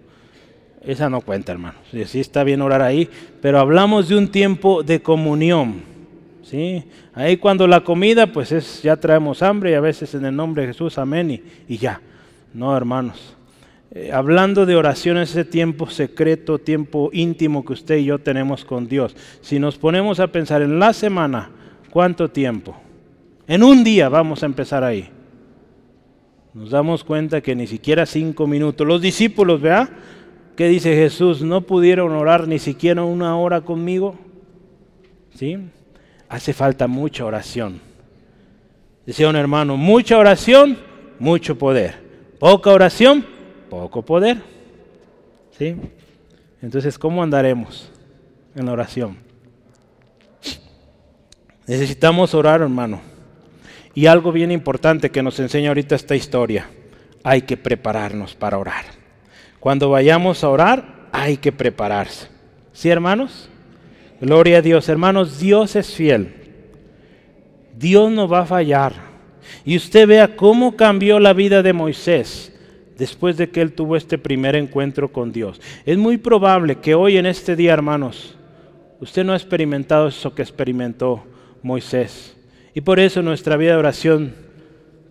[0.86, 1.82] Esa no cuenta, hermanos.
[2.06, 3.10] Sí está bien orar ahí,
[3.42, 5.82] pero hablamos de un tiempo de comunión.
[6.44, 6.84] ¿sí?
[7.14, 10.62] Ahí cuando la comida, pues es, ya traemos hambre y a veces en el nombre
[10.62, 12.00] de Jesús, amén, y, y ya.
[12.54, 13.36] No, hermanos.
[13.92, 18.88] Eh, hablando de oración, ese tiempo secreto, tiempo íntimo que usted y yo tenemos con
[18.88, 19.16] Dios.
[19.42, 21.50] Si nos ponemos a pensar en la semana,
[21.90, 22.76] ¿cuánto tiempo?
[23.48, 25.10] En un día vamos a empezar ahí.
[26.54, 28.88] Nos damos cuenta que ni siquiera cinco minutos.
[28.88, 29.90] Los discípulos, ¿vea?
[30.56, 31.42] ¿Qué dice Jesús?
[31.42, 34.16] ¿No pudieron orar ni siquiera una hora conmigo?
[35.36, 35.58] ¿Sí?
[36.30, 37.80] Hace falta mucha oración.
[39.06, 40.78] Decía un hermano, mucha oración,
[41.20, 41.96] mucho poder.
[42.40, 43.26] Poca oración,
[43.70, 44.42] poco poder.
[45.58, 45.76] ¿Sí?
[46.62, 47.92] Entonces, ¿cómo andaremos
[48.56, 49.18] en la oración?
[51.68, 53.02] Necesitamos orar, hermano.
[53.98, 56.70] Y algo bien importante que nos enseña ahorita esta historia,
[57.24, 58.86] hay que prepararnos para orar.
[59.60, 62.28] Cuando vayamos a orar, hay que prepararse.
[62.74, 63.50] ¿Sí, hermanos?
[64.22, 64.88] Gloria a Dios.
[64.88, 66.32] Hermanos, Dios es fiel.
[67.76, 68.94] Dios no va a fallar.
[69.66, 72.54] Y usted vea cómo cambió la vida de Moisés
[73.00, 75.60] después de que él tuvo este primer encuentro con Dios.
[75.88, 78.38] Es muy probable que hoy en este día, hermanos,
[79.00, 81.24] usted no ha experimentado eso que experimentó
[81.64, 82.37] Moisés.
[82.78, 84.36] Y por eso nuestra vida de oración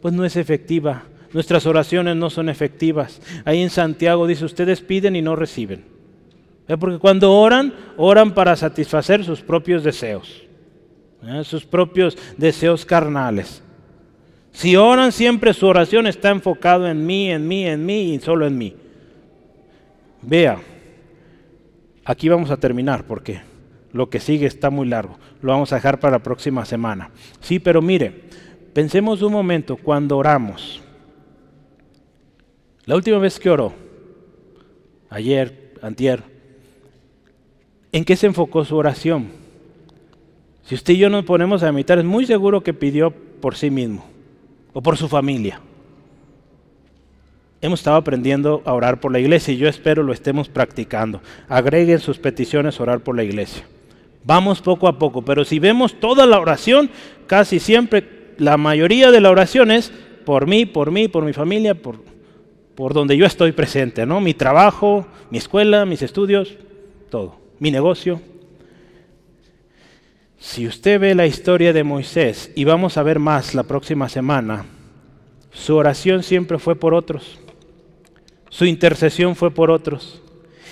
[0.00, 1.02] pues no es efectiva.
[1.32, 3.20] Nuestras oraciones no son efectivas.
[3.44, 5.84] Ahí en Santiago dice, ustedes piden y no reciben.
[6.78, 10.44] Porque cuando oran, oran para satisfacer sus propios deseos,
[11.42, 13.64] sus propios deseos carnales.
[14.52, 18.46] Si oran siempre su oración está enfocado en mí, en mí, en mí y solo
[18.46, 18.76] en mí.
[20.22, 20.60] Vea,
[22.04, 23.40] aquí vamos a terminar porque
[23.92, 25.18] lo que sigue está muy largo.
[25.42, 27.10] Lo vamos a dejar para la próxima semana.
[27.40, 28.24] Sí, pero mire,
[28.72, 30.82] pensemos un momento cuando oramos.
[32.84, 33.72] La última vez que oró,
[35.10, 36.22] ayer, antier,
[37.90, 39.28] ¿en qué se enfocó su oración?
[40.64, 43.70] Si usted y yo nos ponemos a meditar, es muy seguro que pidió por sí
[43.70, 44.04] mismo
[44.72, 45.60] o por su familia.
[47.60, 51.22] Hemos estado aprendiendo a orar por la iglesia y yo espero lo estemos practicando.
[51.48, 53.64] Agreguen sus peticiones orar por la iglesia.
[54.26, 56.90] Vamos poco a poco, pero si vemos toda la oración,
[57.28, 59.92] casi siempre, la mayoría de la oración es
[60.24, 62.00] por mí, por mí, por mi familia, por,
[62.74, 64.20] por donde yo estoy presente, ¿no?
[64.20, 66.56] Mi trabajo, mi escuela, mis estudios,
[67.08, 68.20] todo, mi negocio.
[70.38, 74.66] Si usted ve la historia de Moisés, y vamos a ver más la próxima semana,
[75.52, 77.38] su oración siempre fue por otros.
[78.50, 80.20] Su intercesión fue por otros.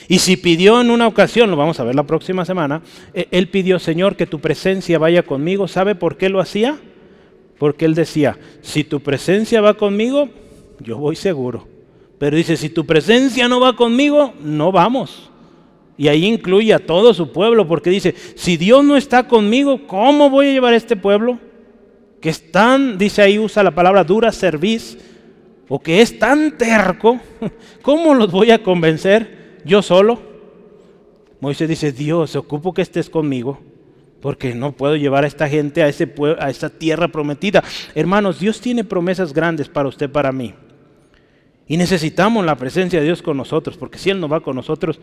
[0.09, 2.83] Y si pidió en una ocasión, lo vamos a ver la próxima semana,
[3.15, 5.69] e, él pidió, Señor, que tu presencia vaya conmigo.
[5.69, 6.79] ¿Sabe por qué lo hacía?
[7.59, 10.29] Porque él decía, si tu presencia va conmigo,
[10.81, 11.67] yo voy seguro.
[12.19, 15.31] Pero dice, si tu presencia no va conmigo, no vamos.
[15.97, 20.29] Y ahí incluye a todo su pueblo, porque dice, si Dios no está conmigo, ¿cómo
[20.29, 21.39] voy a llevar a este pueblo?
[22.21, 24.99] Que es tan, dice ahí, usa la palabra dura serviz,
[25.69, 27.21] o que es tan terco,
[27.83, 29.44] ¿cómo los voy a convencer?
[29.65, 30.21] Yo solo.
[31.41, 33.61] Moisés dice, Dios, ocupo que estés conmigo,
[34.21, 37.63] porque no puedo llevar a esta gente a, ese a esa tierra prometida.
[37.95, 40.55] Hermanos, Dios tiene promesas grandes para usted, para mí.
[41.67, 45.01] Y necesitamos la presencia de Dios con nosotros, porque si Él no va con nosotros,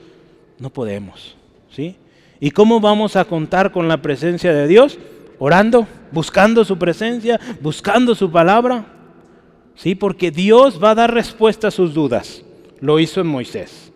[0.59, 1.35] no podemos.
[1.71, 1.95] ¿sí?
[2.39, 4.97] ¿Y cómo vamos a contar con la presencia de Dios?
[5.39, 8.85] Orando, buscando su presencia, buscando su palabra.
[9.75, 9.95] ¿Sí?
[9.95, 12.43] Porque Dios va a dar respuesta a sus dudas.
[12.79, 13.90] Lo hizo en Moisés.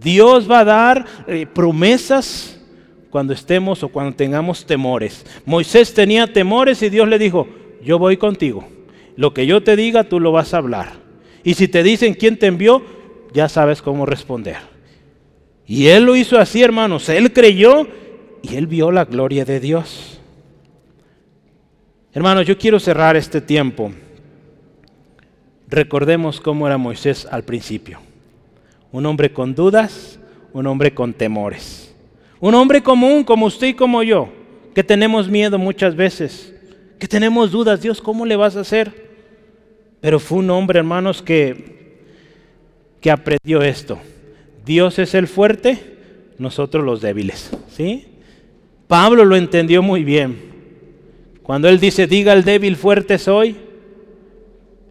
[0.00, 2.60] Dios va a dar eh, promesas
[3.10, 5.24] cuando estemos o cuando tengamos temores.
[5.44, 7.48] Moisés tenía temores y Dios le dijo,
[7.82, 8.68] yo voy contigo.
[9.16, 10.92] Lo que yo te diga, tú lo vas a hablar.
[11.42, 12.82] Y si te dicen quién te envió,
[13.32, 14.58] ya sabes cómo responder.
[15.66, 17.08] Y él lo hizo así, hermanos.
[17.08, 17.86] Él creyó
[18.42, 20.20] y él vio la gloria de Dios.
[22.12, 23.92] Hermanos, yo quiero cerrar este tiempo.
[25.68, 28.05] Recordemos cómo era Moisés al principio
[28.96, 30.18] un hombre con dudas,
[30.54, 31.94] un hombre con temores.
[32.40, 34.30] Un hombre común como usted y como yo,
[34.74, 36.54] que tenemos miedo muchas veces,
[36.98, 38.90] que tenemos dudas, Dios, ¿cómo le vas a hacer?
[40.00, 41.98] Pero fue un hombre, hermanos, que,
[43.02, 43.98] que aprendió esto.
[44.64, 45.78] Dios es el fuerte,
[46.38, 47.50] nosotros los débiles.
[47.68, 48.06] ¿sí?
[48.86, 50.38] Pablo lo entendió muy bien.
[51.42, 53.56] Cuando él dice, diga el débil fuerte soy,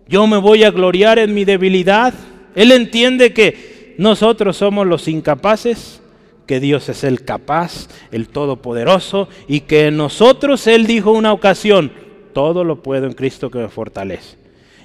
[0.07, 2.13] yo me voy a gloriar en mi debilidad.
[2.53, 6.01] Él entiende que nosotros somos los incapaces,
[6.45, 11.91] que Dios es el capaz, el todopoderoso, y que nosotros, Él dijo una ocasión,
[12.33, 14.37] todo lo puedo en Cristo que me fortalece.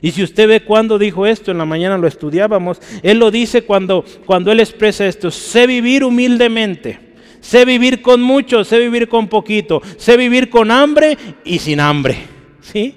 [0.03, 3.63] Y si usted ve cuándo dijo esto, en la mañana lo estudiábamos, Él lo dice
[3.63, 6.99] cuando, cuando Él expresa esto, sé vivir humildemente,
[7.41, 12.17] sé vivir con mucho, sé vivir con poquito, sé vivir con hambre y sin hambre.
[12.63, 12.95] ¿Sí?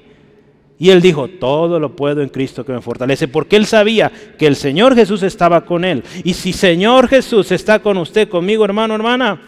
[0.79, 4.47] Y él dijo, todo lo puedo en Cristo que me fortalece, porque él sabía que
[4.47, 6.03] el Señor Jesús estaba con él.
[6.23, 9.41] Y si Señor Jesús está con usted, conmigo, hermano, hermana,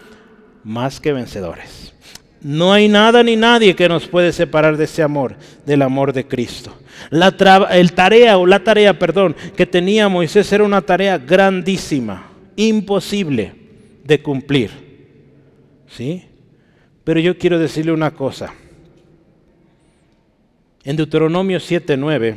[0.64, 1.94] más que vencedores.
[2.42, 6.28] No hay nada ni nadie que nos puede separar de ese amor, del amor de
[6.28, 6.78] Cristo.
[7.10, 7.36] La
[7.72, 13.54] el tarea o la tarea, perdón, que tenía Moisés era una tarea grandísima, imposible
[14.04, 14.72] de cumplir.
[15.88, 16.24] ¿Sí?
[17.04, 18.54] Pero yo quiero decirle una cosa.
[20.86, 22.36] En Deuteronomio 7:9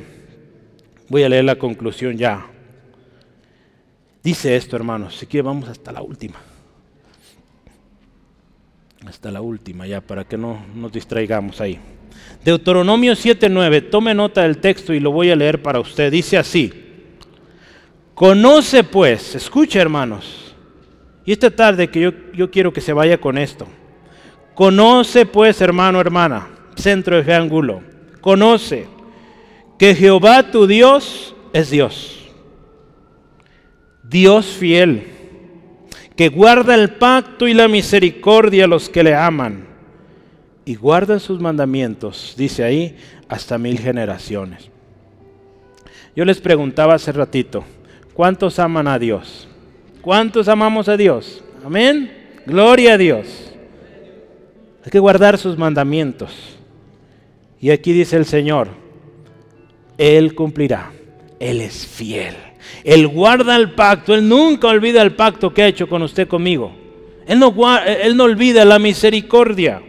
[1.09, 2.47] voy a leer la conclusión ya.
[4.25, 6.41] Dice esto, hermanos, si quiere vamos hasta la última
[9.07, 11.79] hasta la última ya, para que no nos distraigamos ahí.
[12.45, 16.11] Deuteronomio 7:9, tome nota del texto y lo voy a leer para usted.
[16.11, 16.73] Dice así,
[18.15, 20.55] conoce pues, escucha hermanos,
[21.25, 23.67] y esta tarde que yo, yo quiero que se vaya con esto.
[24.55, 27.83] Conoce pues, hermano, hermana, centro de ángulo,
[28.21, 28.87] conoce
[29.79, 32.29] que Jehová tu Dios es Dios.
[34.03, 35.07] Dios fiel
[36.16, 39.69] que guarda el pacto y la misericordia a los que le aman
[40.64, 42.97] y guarda sus mandamientos, dice ahí,
[43.29, 44.69] hasta mil generaciones.
[46.16, 47.64] Yo les preguntaba hace ratito,
[48.14, 49.47] ¿cuántos aman a Dios?
[50.03, 51.45] ¿Cuántos amamos a Dios?
[51.64, 52.11] Amén.
[52.47, 53.53] Gloria a Dios.
[54.85, 56.58] Hay que guardar sus mandamientos.
[57.61, 58.69] Y aquí dice el Señor,
[59.97, 60.93] Él cumplirá.
[61.41, 62.35] Él es fiel.
[62.85, 66.73] Él guarda el pacto, Él nunca olvida el pacto que ha hecho con usted conmigo.
[67.27, 67.49] Él no,
[68.25, 69.83] olvida la misericordia.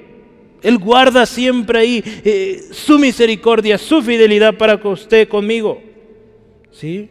[0.61, 5.81] Él guarda siempre ahí eh, su misericordia, su fidelidad para con usted conmigo.
[6.71, 7.09] ¿Sí?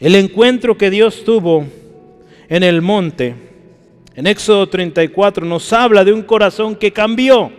[0.00, 1.66] El encuentro que Dios tuvo
[2.48, 3.34] en el monte,
[4.14, 7.52] en Éxodo 34, nos habla de un corazón que cambió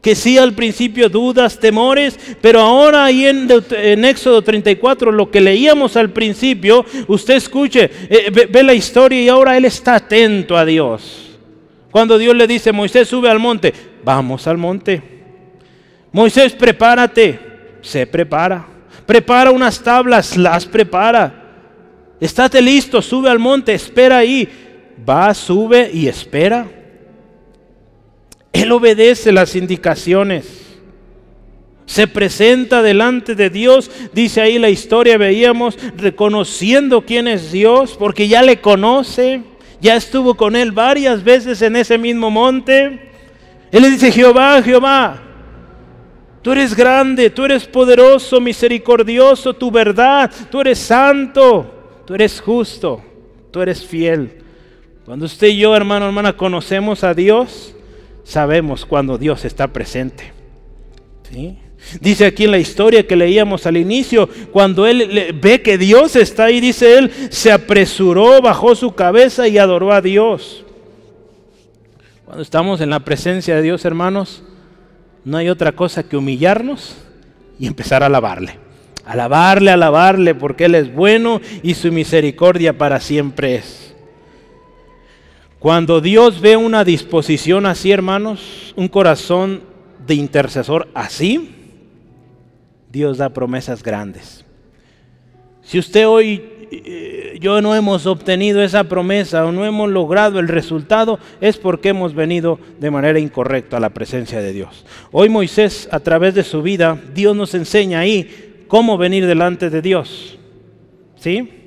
[0.00, 5.96] que sí al principio dudas, temores, pero ahora ahí en, Éxodo 34, lo que leíamos
[5.96, 11.38] al principio, usted escuche, eh, ve, la historia y ahora él está atento a Dios.
[11.90, 15.02] Cuando Dios le dice, Moisés sube al monte, vamos al monte.
[16.12, 17.38] Moisés, prepárate,
[17.82, 18.66] se prepara.
[19.04, 21.34] Prepara unas tablas, las prepara.
[22.20, 24.48] Estate listo, sube al monte, espera ahí.
[25.08, 26.66] Va, sube y espera.
[28.52, 30.60] Él obedece las indicaciones.
[31.86, 38.28] Se presenta delante de Dios, dice ahí la historia, veíamos, reconociendo quién es Dios, porque
[38.28, 39.42] ya le conoce,
[39.80, 43.10] ya estuvo con él varias veces en ese mismo monte.
[43.72, 45.20] Él le dice, Jehová, Jehová,
[46.42, 53.02] tú eres grande, tú eres poderoso, misericordioso, tu verdad, tú eres santo, tú eres justo,
[53.50, 54.42] tú eres fiel.
[55.04, 57.74] Cuando usted y yo, hermano, hermana, conocemos a Dios,
[58.30, 60.32] sabemos cuando Dios está presente.
[62.00, 66.44] Dice aquí en la historia que leíamos al inicio, cuando él ve que Dios está
[66.44, 70.64] ahí, dice él, se apresuró, bajó su cabeza y adoró a Dios.
[72.24, 74.44] Cuando estamos en la presencia de Dios, hermanos,
[75.24, 76.96] no hay otra cosa que humillarnos
[77.58, 78.58] y empezar a alabarle.
[79.04, 83.89] Alabarle, alabarle, porque Él es bueno y su misericordia para siempre es.
[85.60, 89.60] Cuando Dios ve una disposición así, hermanos, un corazón
[90.06, 91.50] de intercesor así,
[92.90, 94.46] Dios da promesas grandes.
[95.60, 96.42] Si usted hoy,
[96.72, 101.90] eh, yo no hemos obtenido esa promesa o no hemos logrado el resultado, es porque
[101.90, 104.86] hemos venido de manera incorrecta a la presencia de Dios.
[105.12, 109.82] Hoy Moisés, a través de su vida, Dios nos enseña ahí cómo venir delante de
[109.82, 110.38] Dios.
[111.16, 111.59] ¿Sí?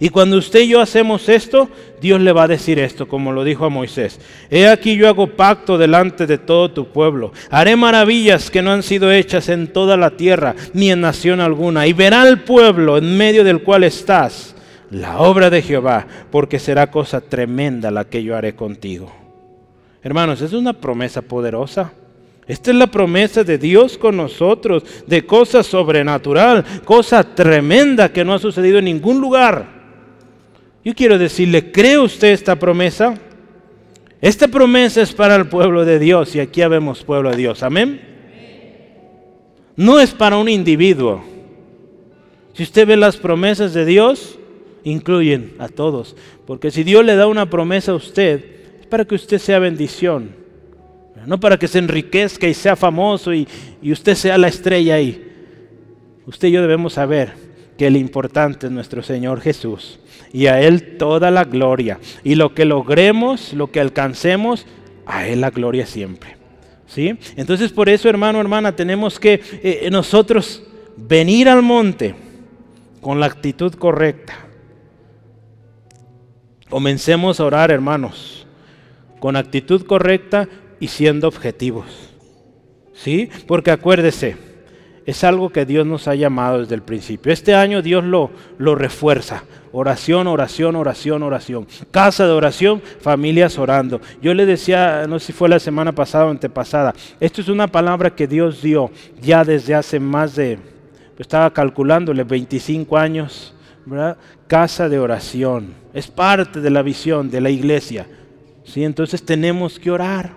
[0.00, 1.68] Y cuando usted y yo hacemos esto,
[2.00, 4.20] Dios le va a decir esto, como lo dijo a Moisés.
[4.50, 7.32] He aquí yo hago pacto delante de todo tu pueblo.
[7.50, 11.86] Haré maravillas que no han sido hechas en toda la tierra, ni en nación alguna.
[11.86, 14.54] Y verá el pueblo en medio del cual estás
[14.90, 19.12] la obra de Jehová, porque será cosa tremenda la que yo haré contigo.
[20.02, 21.92] Hermanos, es una promesa poderosa.
[22.46, 28.34] Esta es la promesa de Dios con nosotros, de cosa sobrenatural, cosa tremenda que no
[28.34, 29.73] ha sucedido en ningún lugar.
[30.84, 33.14] Yo quiero decirle, ¿cree usted esta promesa?
[34.20, 37.62] Esta promesa es para el pueblo de Dios y aquí habemos pueblo de Dios.
[37.62, 38.02] Amén.
[39.76, 41.24] No es para un individuo.
[42.52, 44.38] Si usted ve las promesas de Dios,
[44.84, 46.16] incluyen a todos.
[46.46, 48.44] Porque si Dios le da una promesa a usted,
[48.80, 50.36] es para que usted sea bendición.
[51.26, 53.48] No para que se enriquezca y sea famoso y,
[53.80, 55.32] y usted sea la estrella ahí.
[56.26, 57.43] Usted y yo debemos saber
[57.76, 59.98] que el importante es nuestro Señor Jesús
[60.32, 61.98] y a Él toda la gloria.
[62.22, 64.66] Y lo que logremos, lo que alcancemos,
[65.06, 66.36] a Él la gloria siempre.
[66.86, 67.16] ¿Sí?
[67.36, 70.62] Entonces por eso, hermano, hermana, tenemos que eh, nosotros
[70.96, 72.14] venir al monte
[73.00, 74.34] con la actitud correcta.
[76.68, 78.46] Comencemos a orar, hermanos,
[79.20, 80.48] con actitud correcta
[80.80, 81.86] y siendo objetivos.
[82.94, 83.28] ¿Sí?
[83.46, 84.36] Porque acuérdese,
[85.06, 87.32] es algo que Dios nos ha llamado desde el principio.
[87.32, 89.44] Este año Dios lo, lo refuerza.
[89.72, 91.66] Oración, oración, oración, oración.
[91.90, 94.00] Casa de oración, familias orando.
[94.22, 97.66] Yo le decía, no sé si fue la semana pasada o antepasada, esto es una
[97.66, 98.90] palabra que Dios dio
[99.20, 100.58] ya desde hace más de,
[101.18, 104.16] estaba calculándole, 25 años, ¿verdad?
[104.46, 105.74] Casa de oración.
[105.92, 108.06] Es parte de la visión de la iglesia.
[108.64, 108.84] ¿sí?
[108.84, 110.32] Entonces tenemos que orar.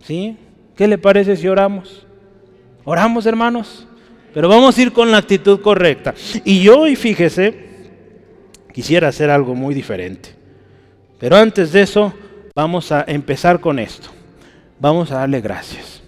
[0.00, 0.36] ¿sí?
[0.74, 2.06] ¿Qué le parece si oramos?
[2.84, 3.86] Oramos, hermanos,
[4.34, 6.14] pero vamos a ir con la actitud correcta.
[6.44, 7.54] Y yo hoy, fíjese,
[8.72, 10.30] quisiera hacer algo muy diferente.
[11.18, 12.12] Pero antes de eso,
[12.54, 14.08] vamos a empezar con esto.
[14.80, 16.02] Vamos a darle gracias.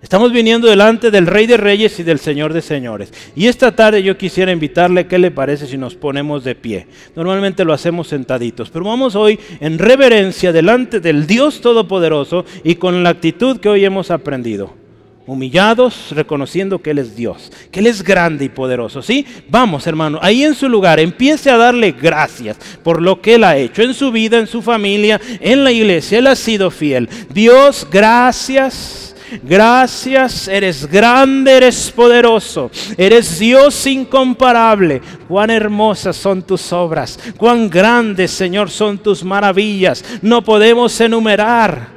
[0.00, 3.12] Estamos viniendo delante del Rey de Reyes y del Señor de Señores.
[3.34, 6.86] Y esta tarde yo quisiera invitarle, ¿qué le parece si nos ponemos de pie?
[7.16, 13.02] Normalmente lo hacemos sentaditos, pero vamos hoy en reverencia delante del Dios Todopoderoso y con
[13.02, 14.85] la actitud que hoy hemos aprendido
[15.26, 19.02] humillados, reconociendo que Él es Dios, que Él es grande y poderoso.
[19.02, 19.26] ¿Sí?
[19.48, 23.56] Vamos, hermano, ahí en su lugar, empiece a darle gracias por lo que Él ha
[23.56, 26.18] hecho en su vida, en su familia, en la iglesia.
[26.18, 27.08] Él ha sido fiel.
[27.32, 29.06] Dios, gracias.
[29.42, 35.02] Gracias, eres grande, eres poderoso, eres Dios incomparable.
[35.26, 40.04] Cuán hermosas son tus obras, cuán grandes, Señor, son tus maravillas.
[40.22, 41.95] No podemos enumerar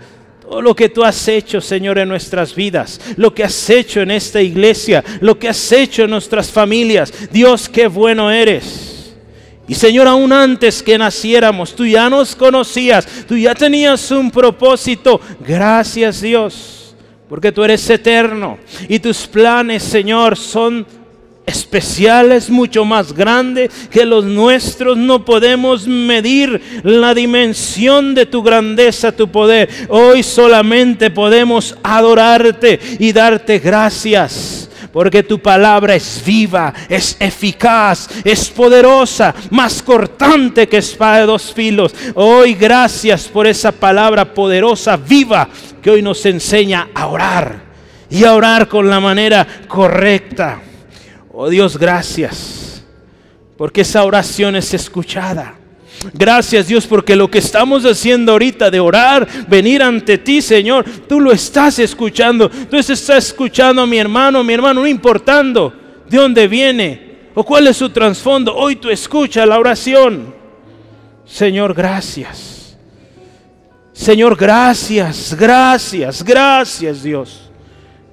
[0.50, 4.10] todo lo que tú has hecho, Señor, en nuestras vidas, lo que has hecho en
[4.10, 7.14] esta iglesia, lo que has hecho en nuestras familias.
[7.32, 9.14] Dios, qué bueno eres.
[9.68, 15.22] Y Señor, aún antes que naciéramos, tú ya nos conocías, tú ya tenías un propósito.
[15.40, 16.96] Gracias Dios,
[17.30, 20.84] porque tú eres eterno y tus planes, Señor, son
[21.50, 24.98] especial, es mucho más grande que los nuestros.
[24.98, 29.70] No podemos medir la dimensión de tu grandeza, tu poder.
[29.90, 34.70] Hoy solamente podemos adorarte y darte gracias.
[34.92, 41.54] Porque tu palabra es viva, es eficaz, es poderosa, más cortante que espada de dos
[41.54, 41.94] filos.
[42.16, 45.48] Hoy gracias por esa palabra poderosa, viva,
[45.80, 47.62] que hoy nos enseña a orar
[48.10, 50.64] y a orar con la manera correcta.
[51.42, 52.84] Oh Dios, gracias,
[53.56, 55.56] porque esa oración es escuchada.
[56.12, 61.22] Gracias Dios porque lo que estamos haciendo ahorita de orar, venir ante ti Señor, tú
[61.22, 62.50] lo estás escuchando.
[62.50, 65.72] Tú estás escuchando a mi hermano, mi hermano, no importando
[66.10, 68.54] de dónde viene o cuál es su trasfondo.
[68.54, 70.36] Hoy tú escuchas la oración.
[71.24, 72.78] Señor, gracias.
[73.94, 77.49] Señor, gracias, gracias, gracias Dios.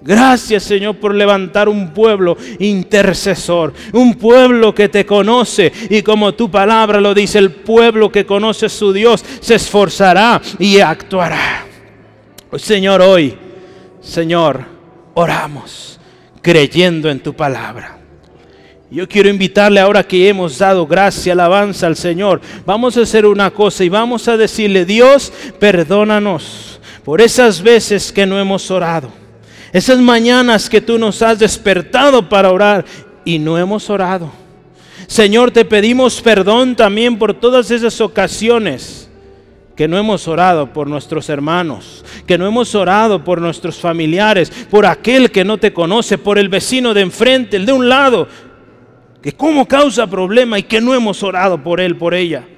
[0.03, 6.51] Gracias Señor por levantar un pueblo intercesor, un pueblo que te conoce y como tu
[6.51, 11.67] palabra lo dice, el pueblo que conoce a su Dios se esforzará y actuará.
[12.57, 13.37] Señor, hoy,
[14.01, 14.65] Señor,
[15.15, 15.99] oramos
[16.41, 17.99] creyendo en tu palabra.
[18.89, 22.41] Yo quiero invitarle ahora que hemos dado gracia, alabanza al Señor.
[22.65, 28.25] Vamos a hacer una cosa y vamos a decirle, Dios, perdónanos por esas veces que
[28.25, 29.26] no hemos orado
[29.77, 32.87] esas mañanas que tú nos has despertado para orar
[33.27, 34.33] y no hemos orado.
[35.07, 39.11] Señor, te pedimos perdón también por todas esas ocasiones
[39.77, 44.87] que no hemos orado por nuestros hermanos, que no hemos orado por nuestros familiares, por
[44.87, 48.29] aquel que no te conoce, por el vecino de enfrente, el de un lado,
[49.21, 52.49] que como causa problema y que no hemos orado por él, por ella.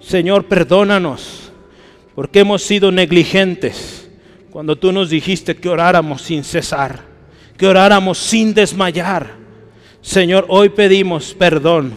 [0.00, 1.50] Señor, perdónanos,
[2.14, 4.01] porque hemos sido negligentes
[4.52, 7.00] cuando tú nos dijiste que oráramos sin cesar,
[7.56, 9.34] que oráramos sin desmayar.
[10.02, 11.94] Señor, hoy pedimos perdón.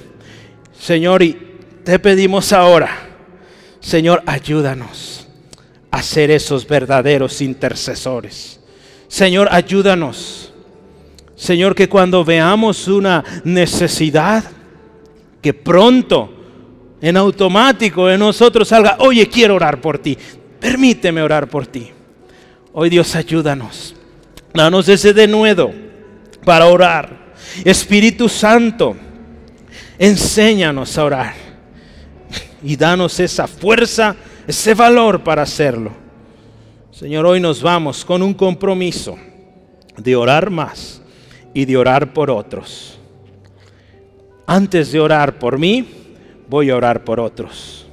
[0.79, 1.37] Señor, y
[1.83, 3.09] te pedimos ahora,
[3.81, 5.27] Señor, ayúdanos
[5.91, 8.61] a ser esos verdaderos intercesores.
[9.09, 10.53] Señor, ayúdanos.
[11.35, 14.45] Señor, que cuando veamos una necesidad,
[15.41, 16.33] que pronto,
[17.01, 20.17] en automático, en nosotros salga, oye, quiero orar por ti.
[20.57, 21.91] Permíteme orar por ti.
[22.77, 23.95] Hoy Dios ayúdanos.
[24.53, 25.71] Danos ese denuedo
[26.43, 27.33] para orar.
[27.63, 28.97] Espíritu Santo,
[29.97, 31.33] enséñanos a orar.
[32.61, 35.93] Y danos esa fuerza, ese valor para hacerlo.
[36.91, 39.17] Señor, hoy nos vamos con un compromiso
[39.95, 41.01] de orar más
[41.53, 42.99] y de orar por otros.
[44.45, 45.87] Antes de orar por mí,
[46.49, 47.87] voy a orar por otros.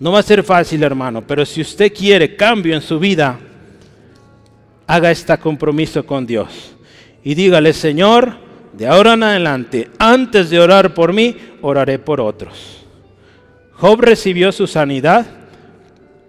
[0.00, 3.38] No va a ser fácil, hermano, pero si usted quiere cambio en su vida,
[4.88, 6.74] haga este compromiso con Dios
[7.22, 8.36] y dígale, Señor,
[8.72, 12.86] de ahora en adelante, antes de orar por mí, oraré por otros.
[13.72, 15.26] Job recibió su sanidad,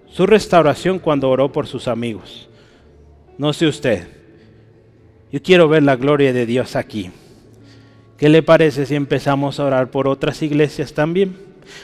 [0.08, 2.50] su restauración cuando oró por sus amigos.
[3.38, 4.08] No sé usted.
[5.32, 7.12] Yo quiero ver la gloria de Dios aquí.
[8.18, 11.38] ¿Qué le parece si empezamos a orar por otras iglesias también?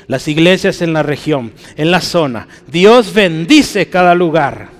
[0.07, 2.49] Las iglesias en la región, en la zona.
[2.67, 4.74] Dios bendice cada lugar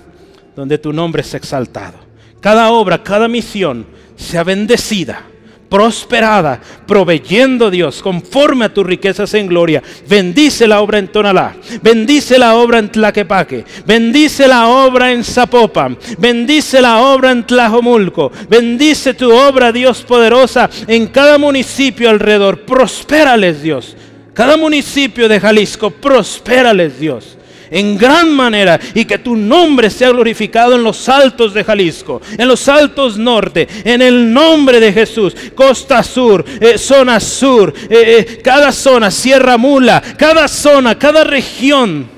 [0.56, 1.98] donde tu nombre es exaltado.
[2.40, 3.86] Cada obra, cada misión
[4.16, 5.22] sea bendecida,
[5.68, 9.82] prosperada, proveyendo Dios conforme a tus riquezas en gloria.
[10.08, 15.98] Bendice la obra en Tonalá, bendice la obra en Tlaquepaque, bendice la obra en Zapopan,
[16.18, 22.64] bendice la obra en Tlajomulco, bendice tu obra, Dios poderosa, en cada municipio alrededor.
[22.64, 23.94] Prospérales, Dios.
[24.32, 27.35] Cada municipio de Jalisco, prospérales, Dios
[27.70, 32.48] en gran manera y que tu nombre sea glorificado en los altos de Jalisco, en
[32.48, 38.40] los altos norte, en el nombre de Jesús, costa sur, eh, zona sur, eh, eh,
[38.42, 42.15] cada zona, Sierra Mula, cada zona, cada región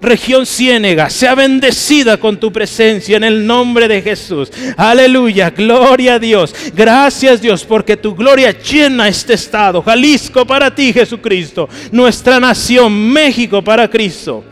[0.00, 4.50] región ciénega, sea bendecida con tu presencia en el nombre de Jesús.
[4.76, 6.54] Aleluya, gloria a Dios.
[6.74, 9.82] Gracias Dios porque tu gloria llena este estado.
[9.82, 11.68] Jalisco para ti Jesucristo.
[11.92, 14.44] Nuestra nación, México para Cristo.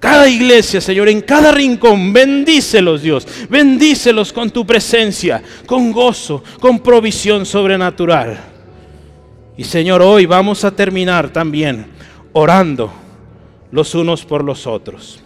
[0.00, 3.26] Cada iglesia, Señor, en cada rincón, bendícelos, Dios.
[3.48, 8.38] Bendícelos con tu presencia, con gozo, con provisión sobrenatural.
[9.56, 11.86] Y Señor, hoy vamos a terminar también
[12.34, 13.03] orando
[13.74, 15.23] los unos por los otros.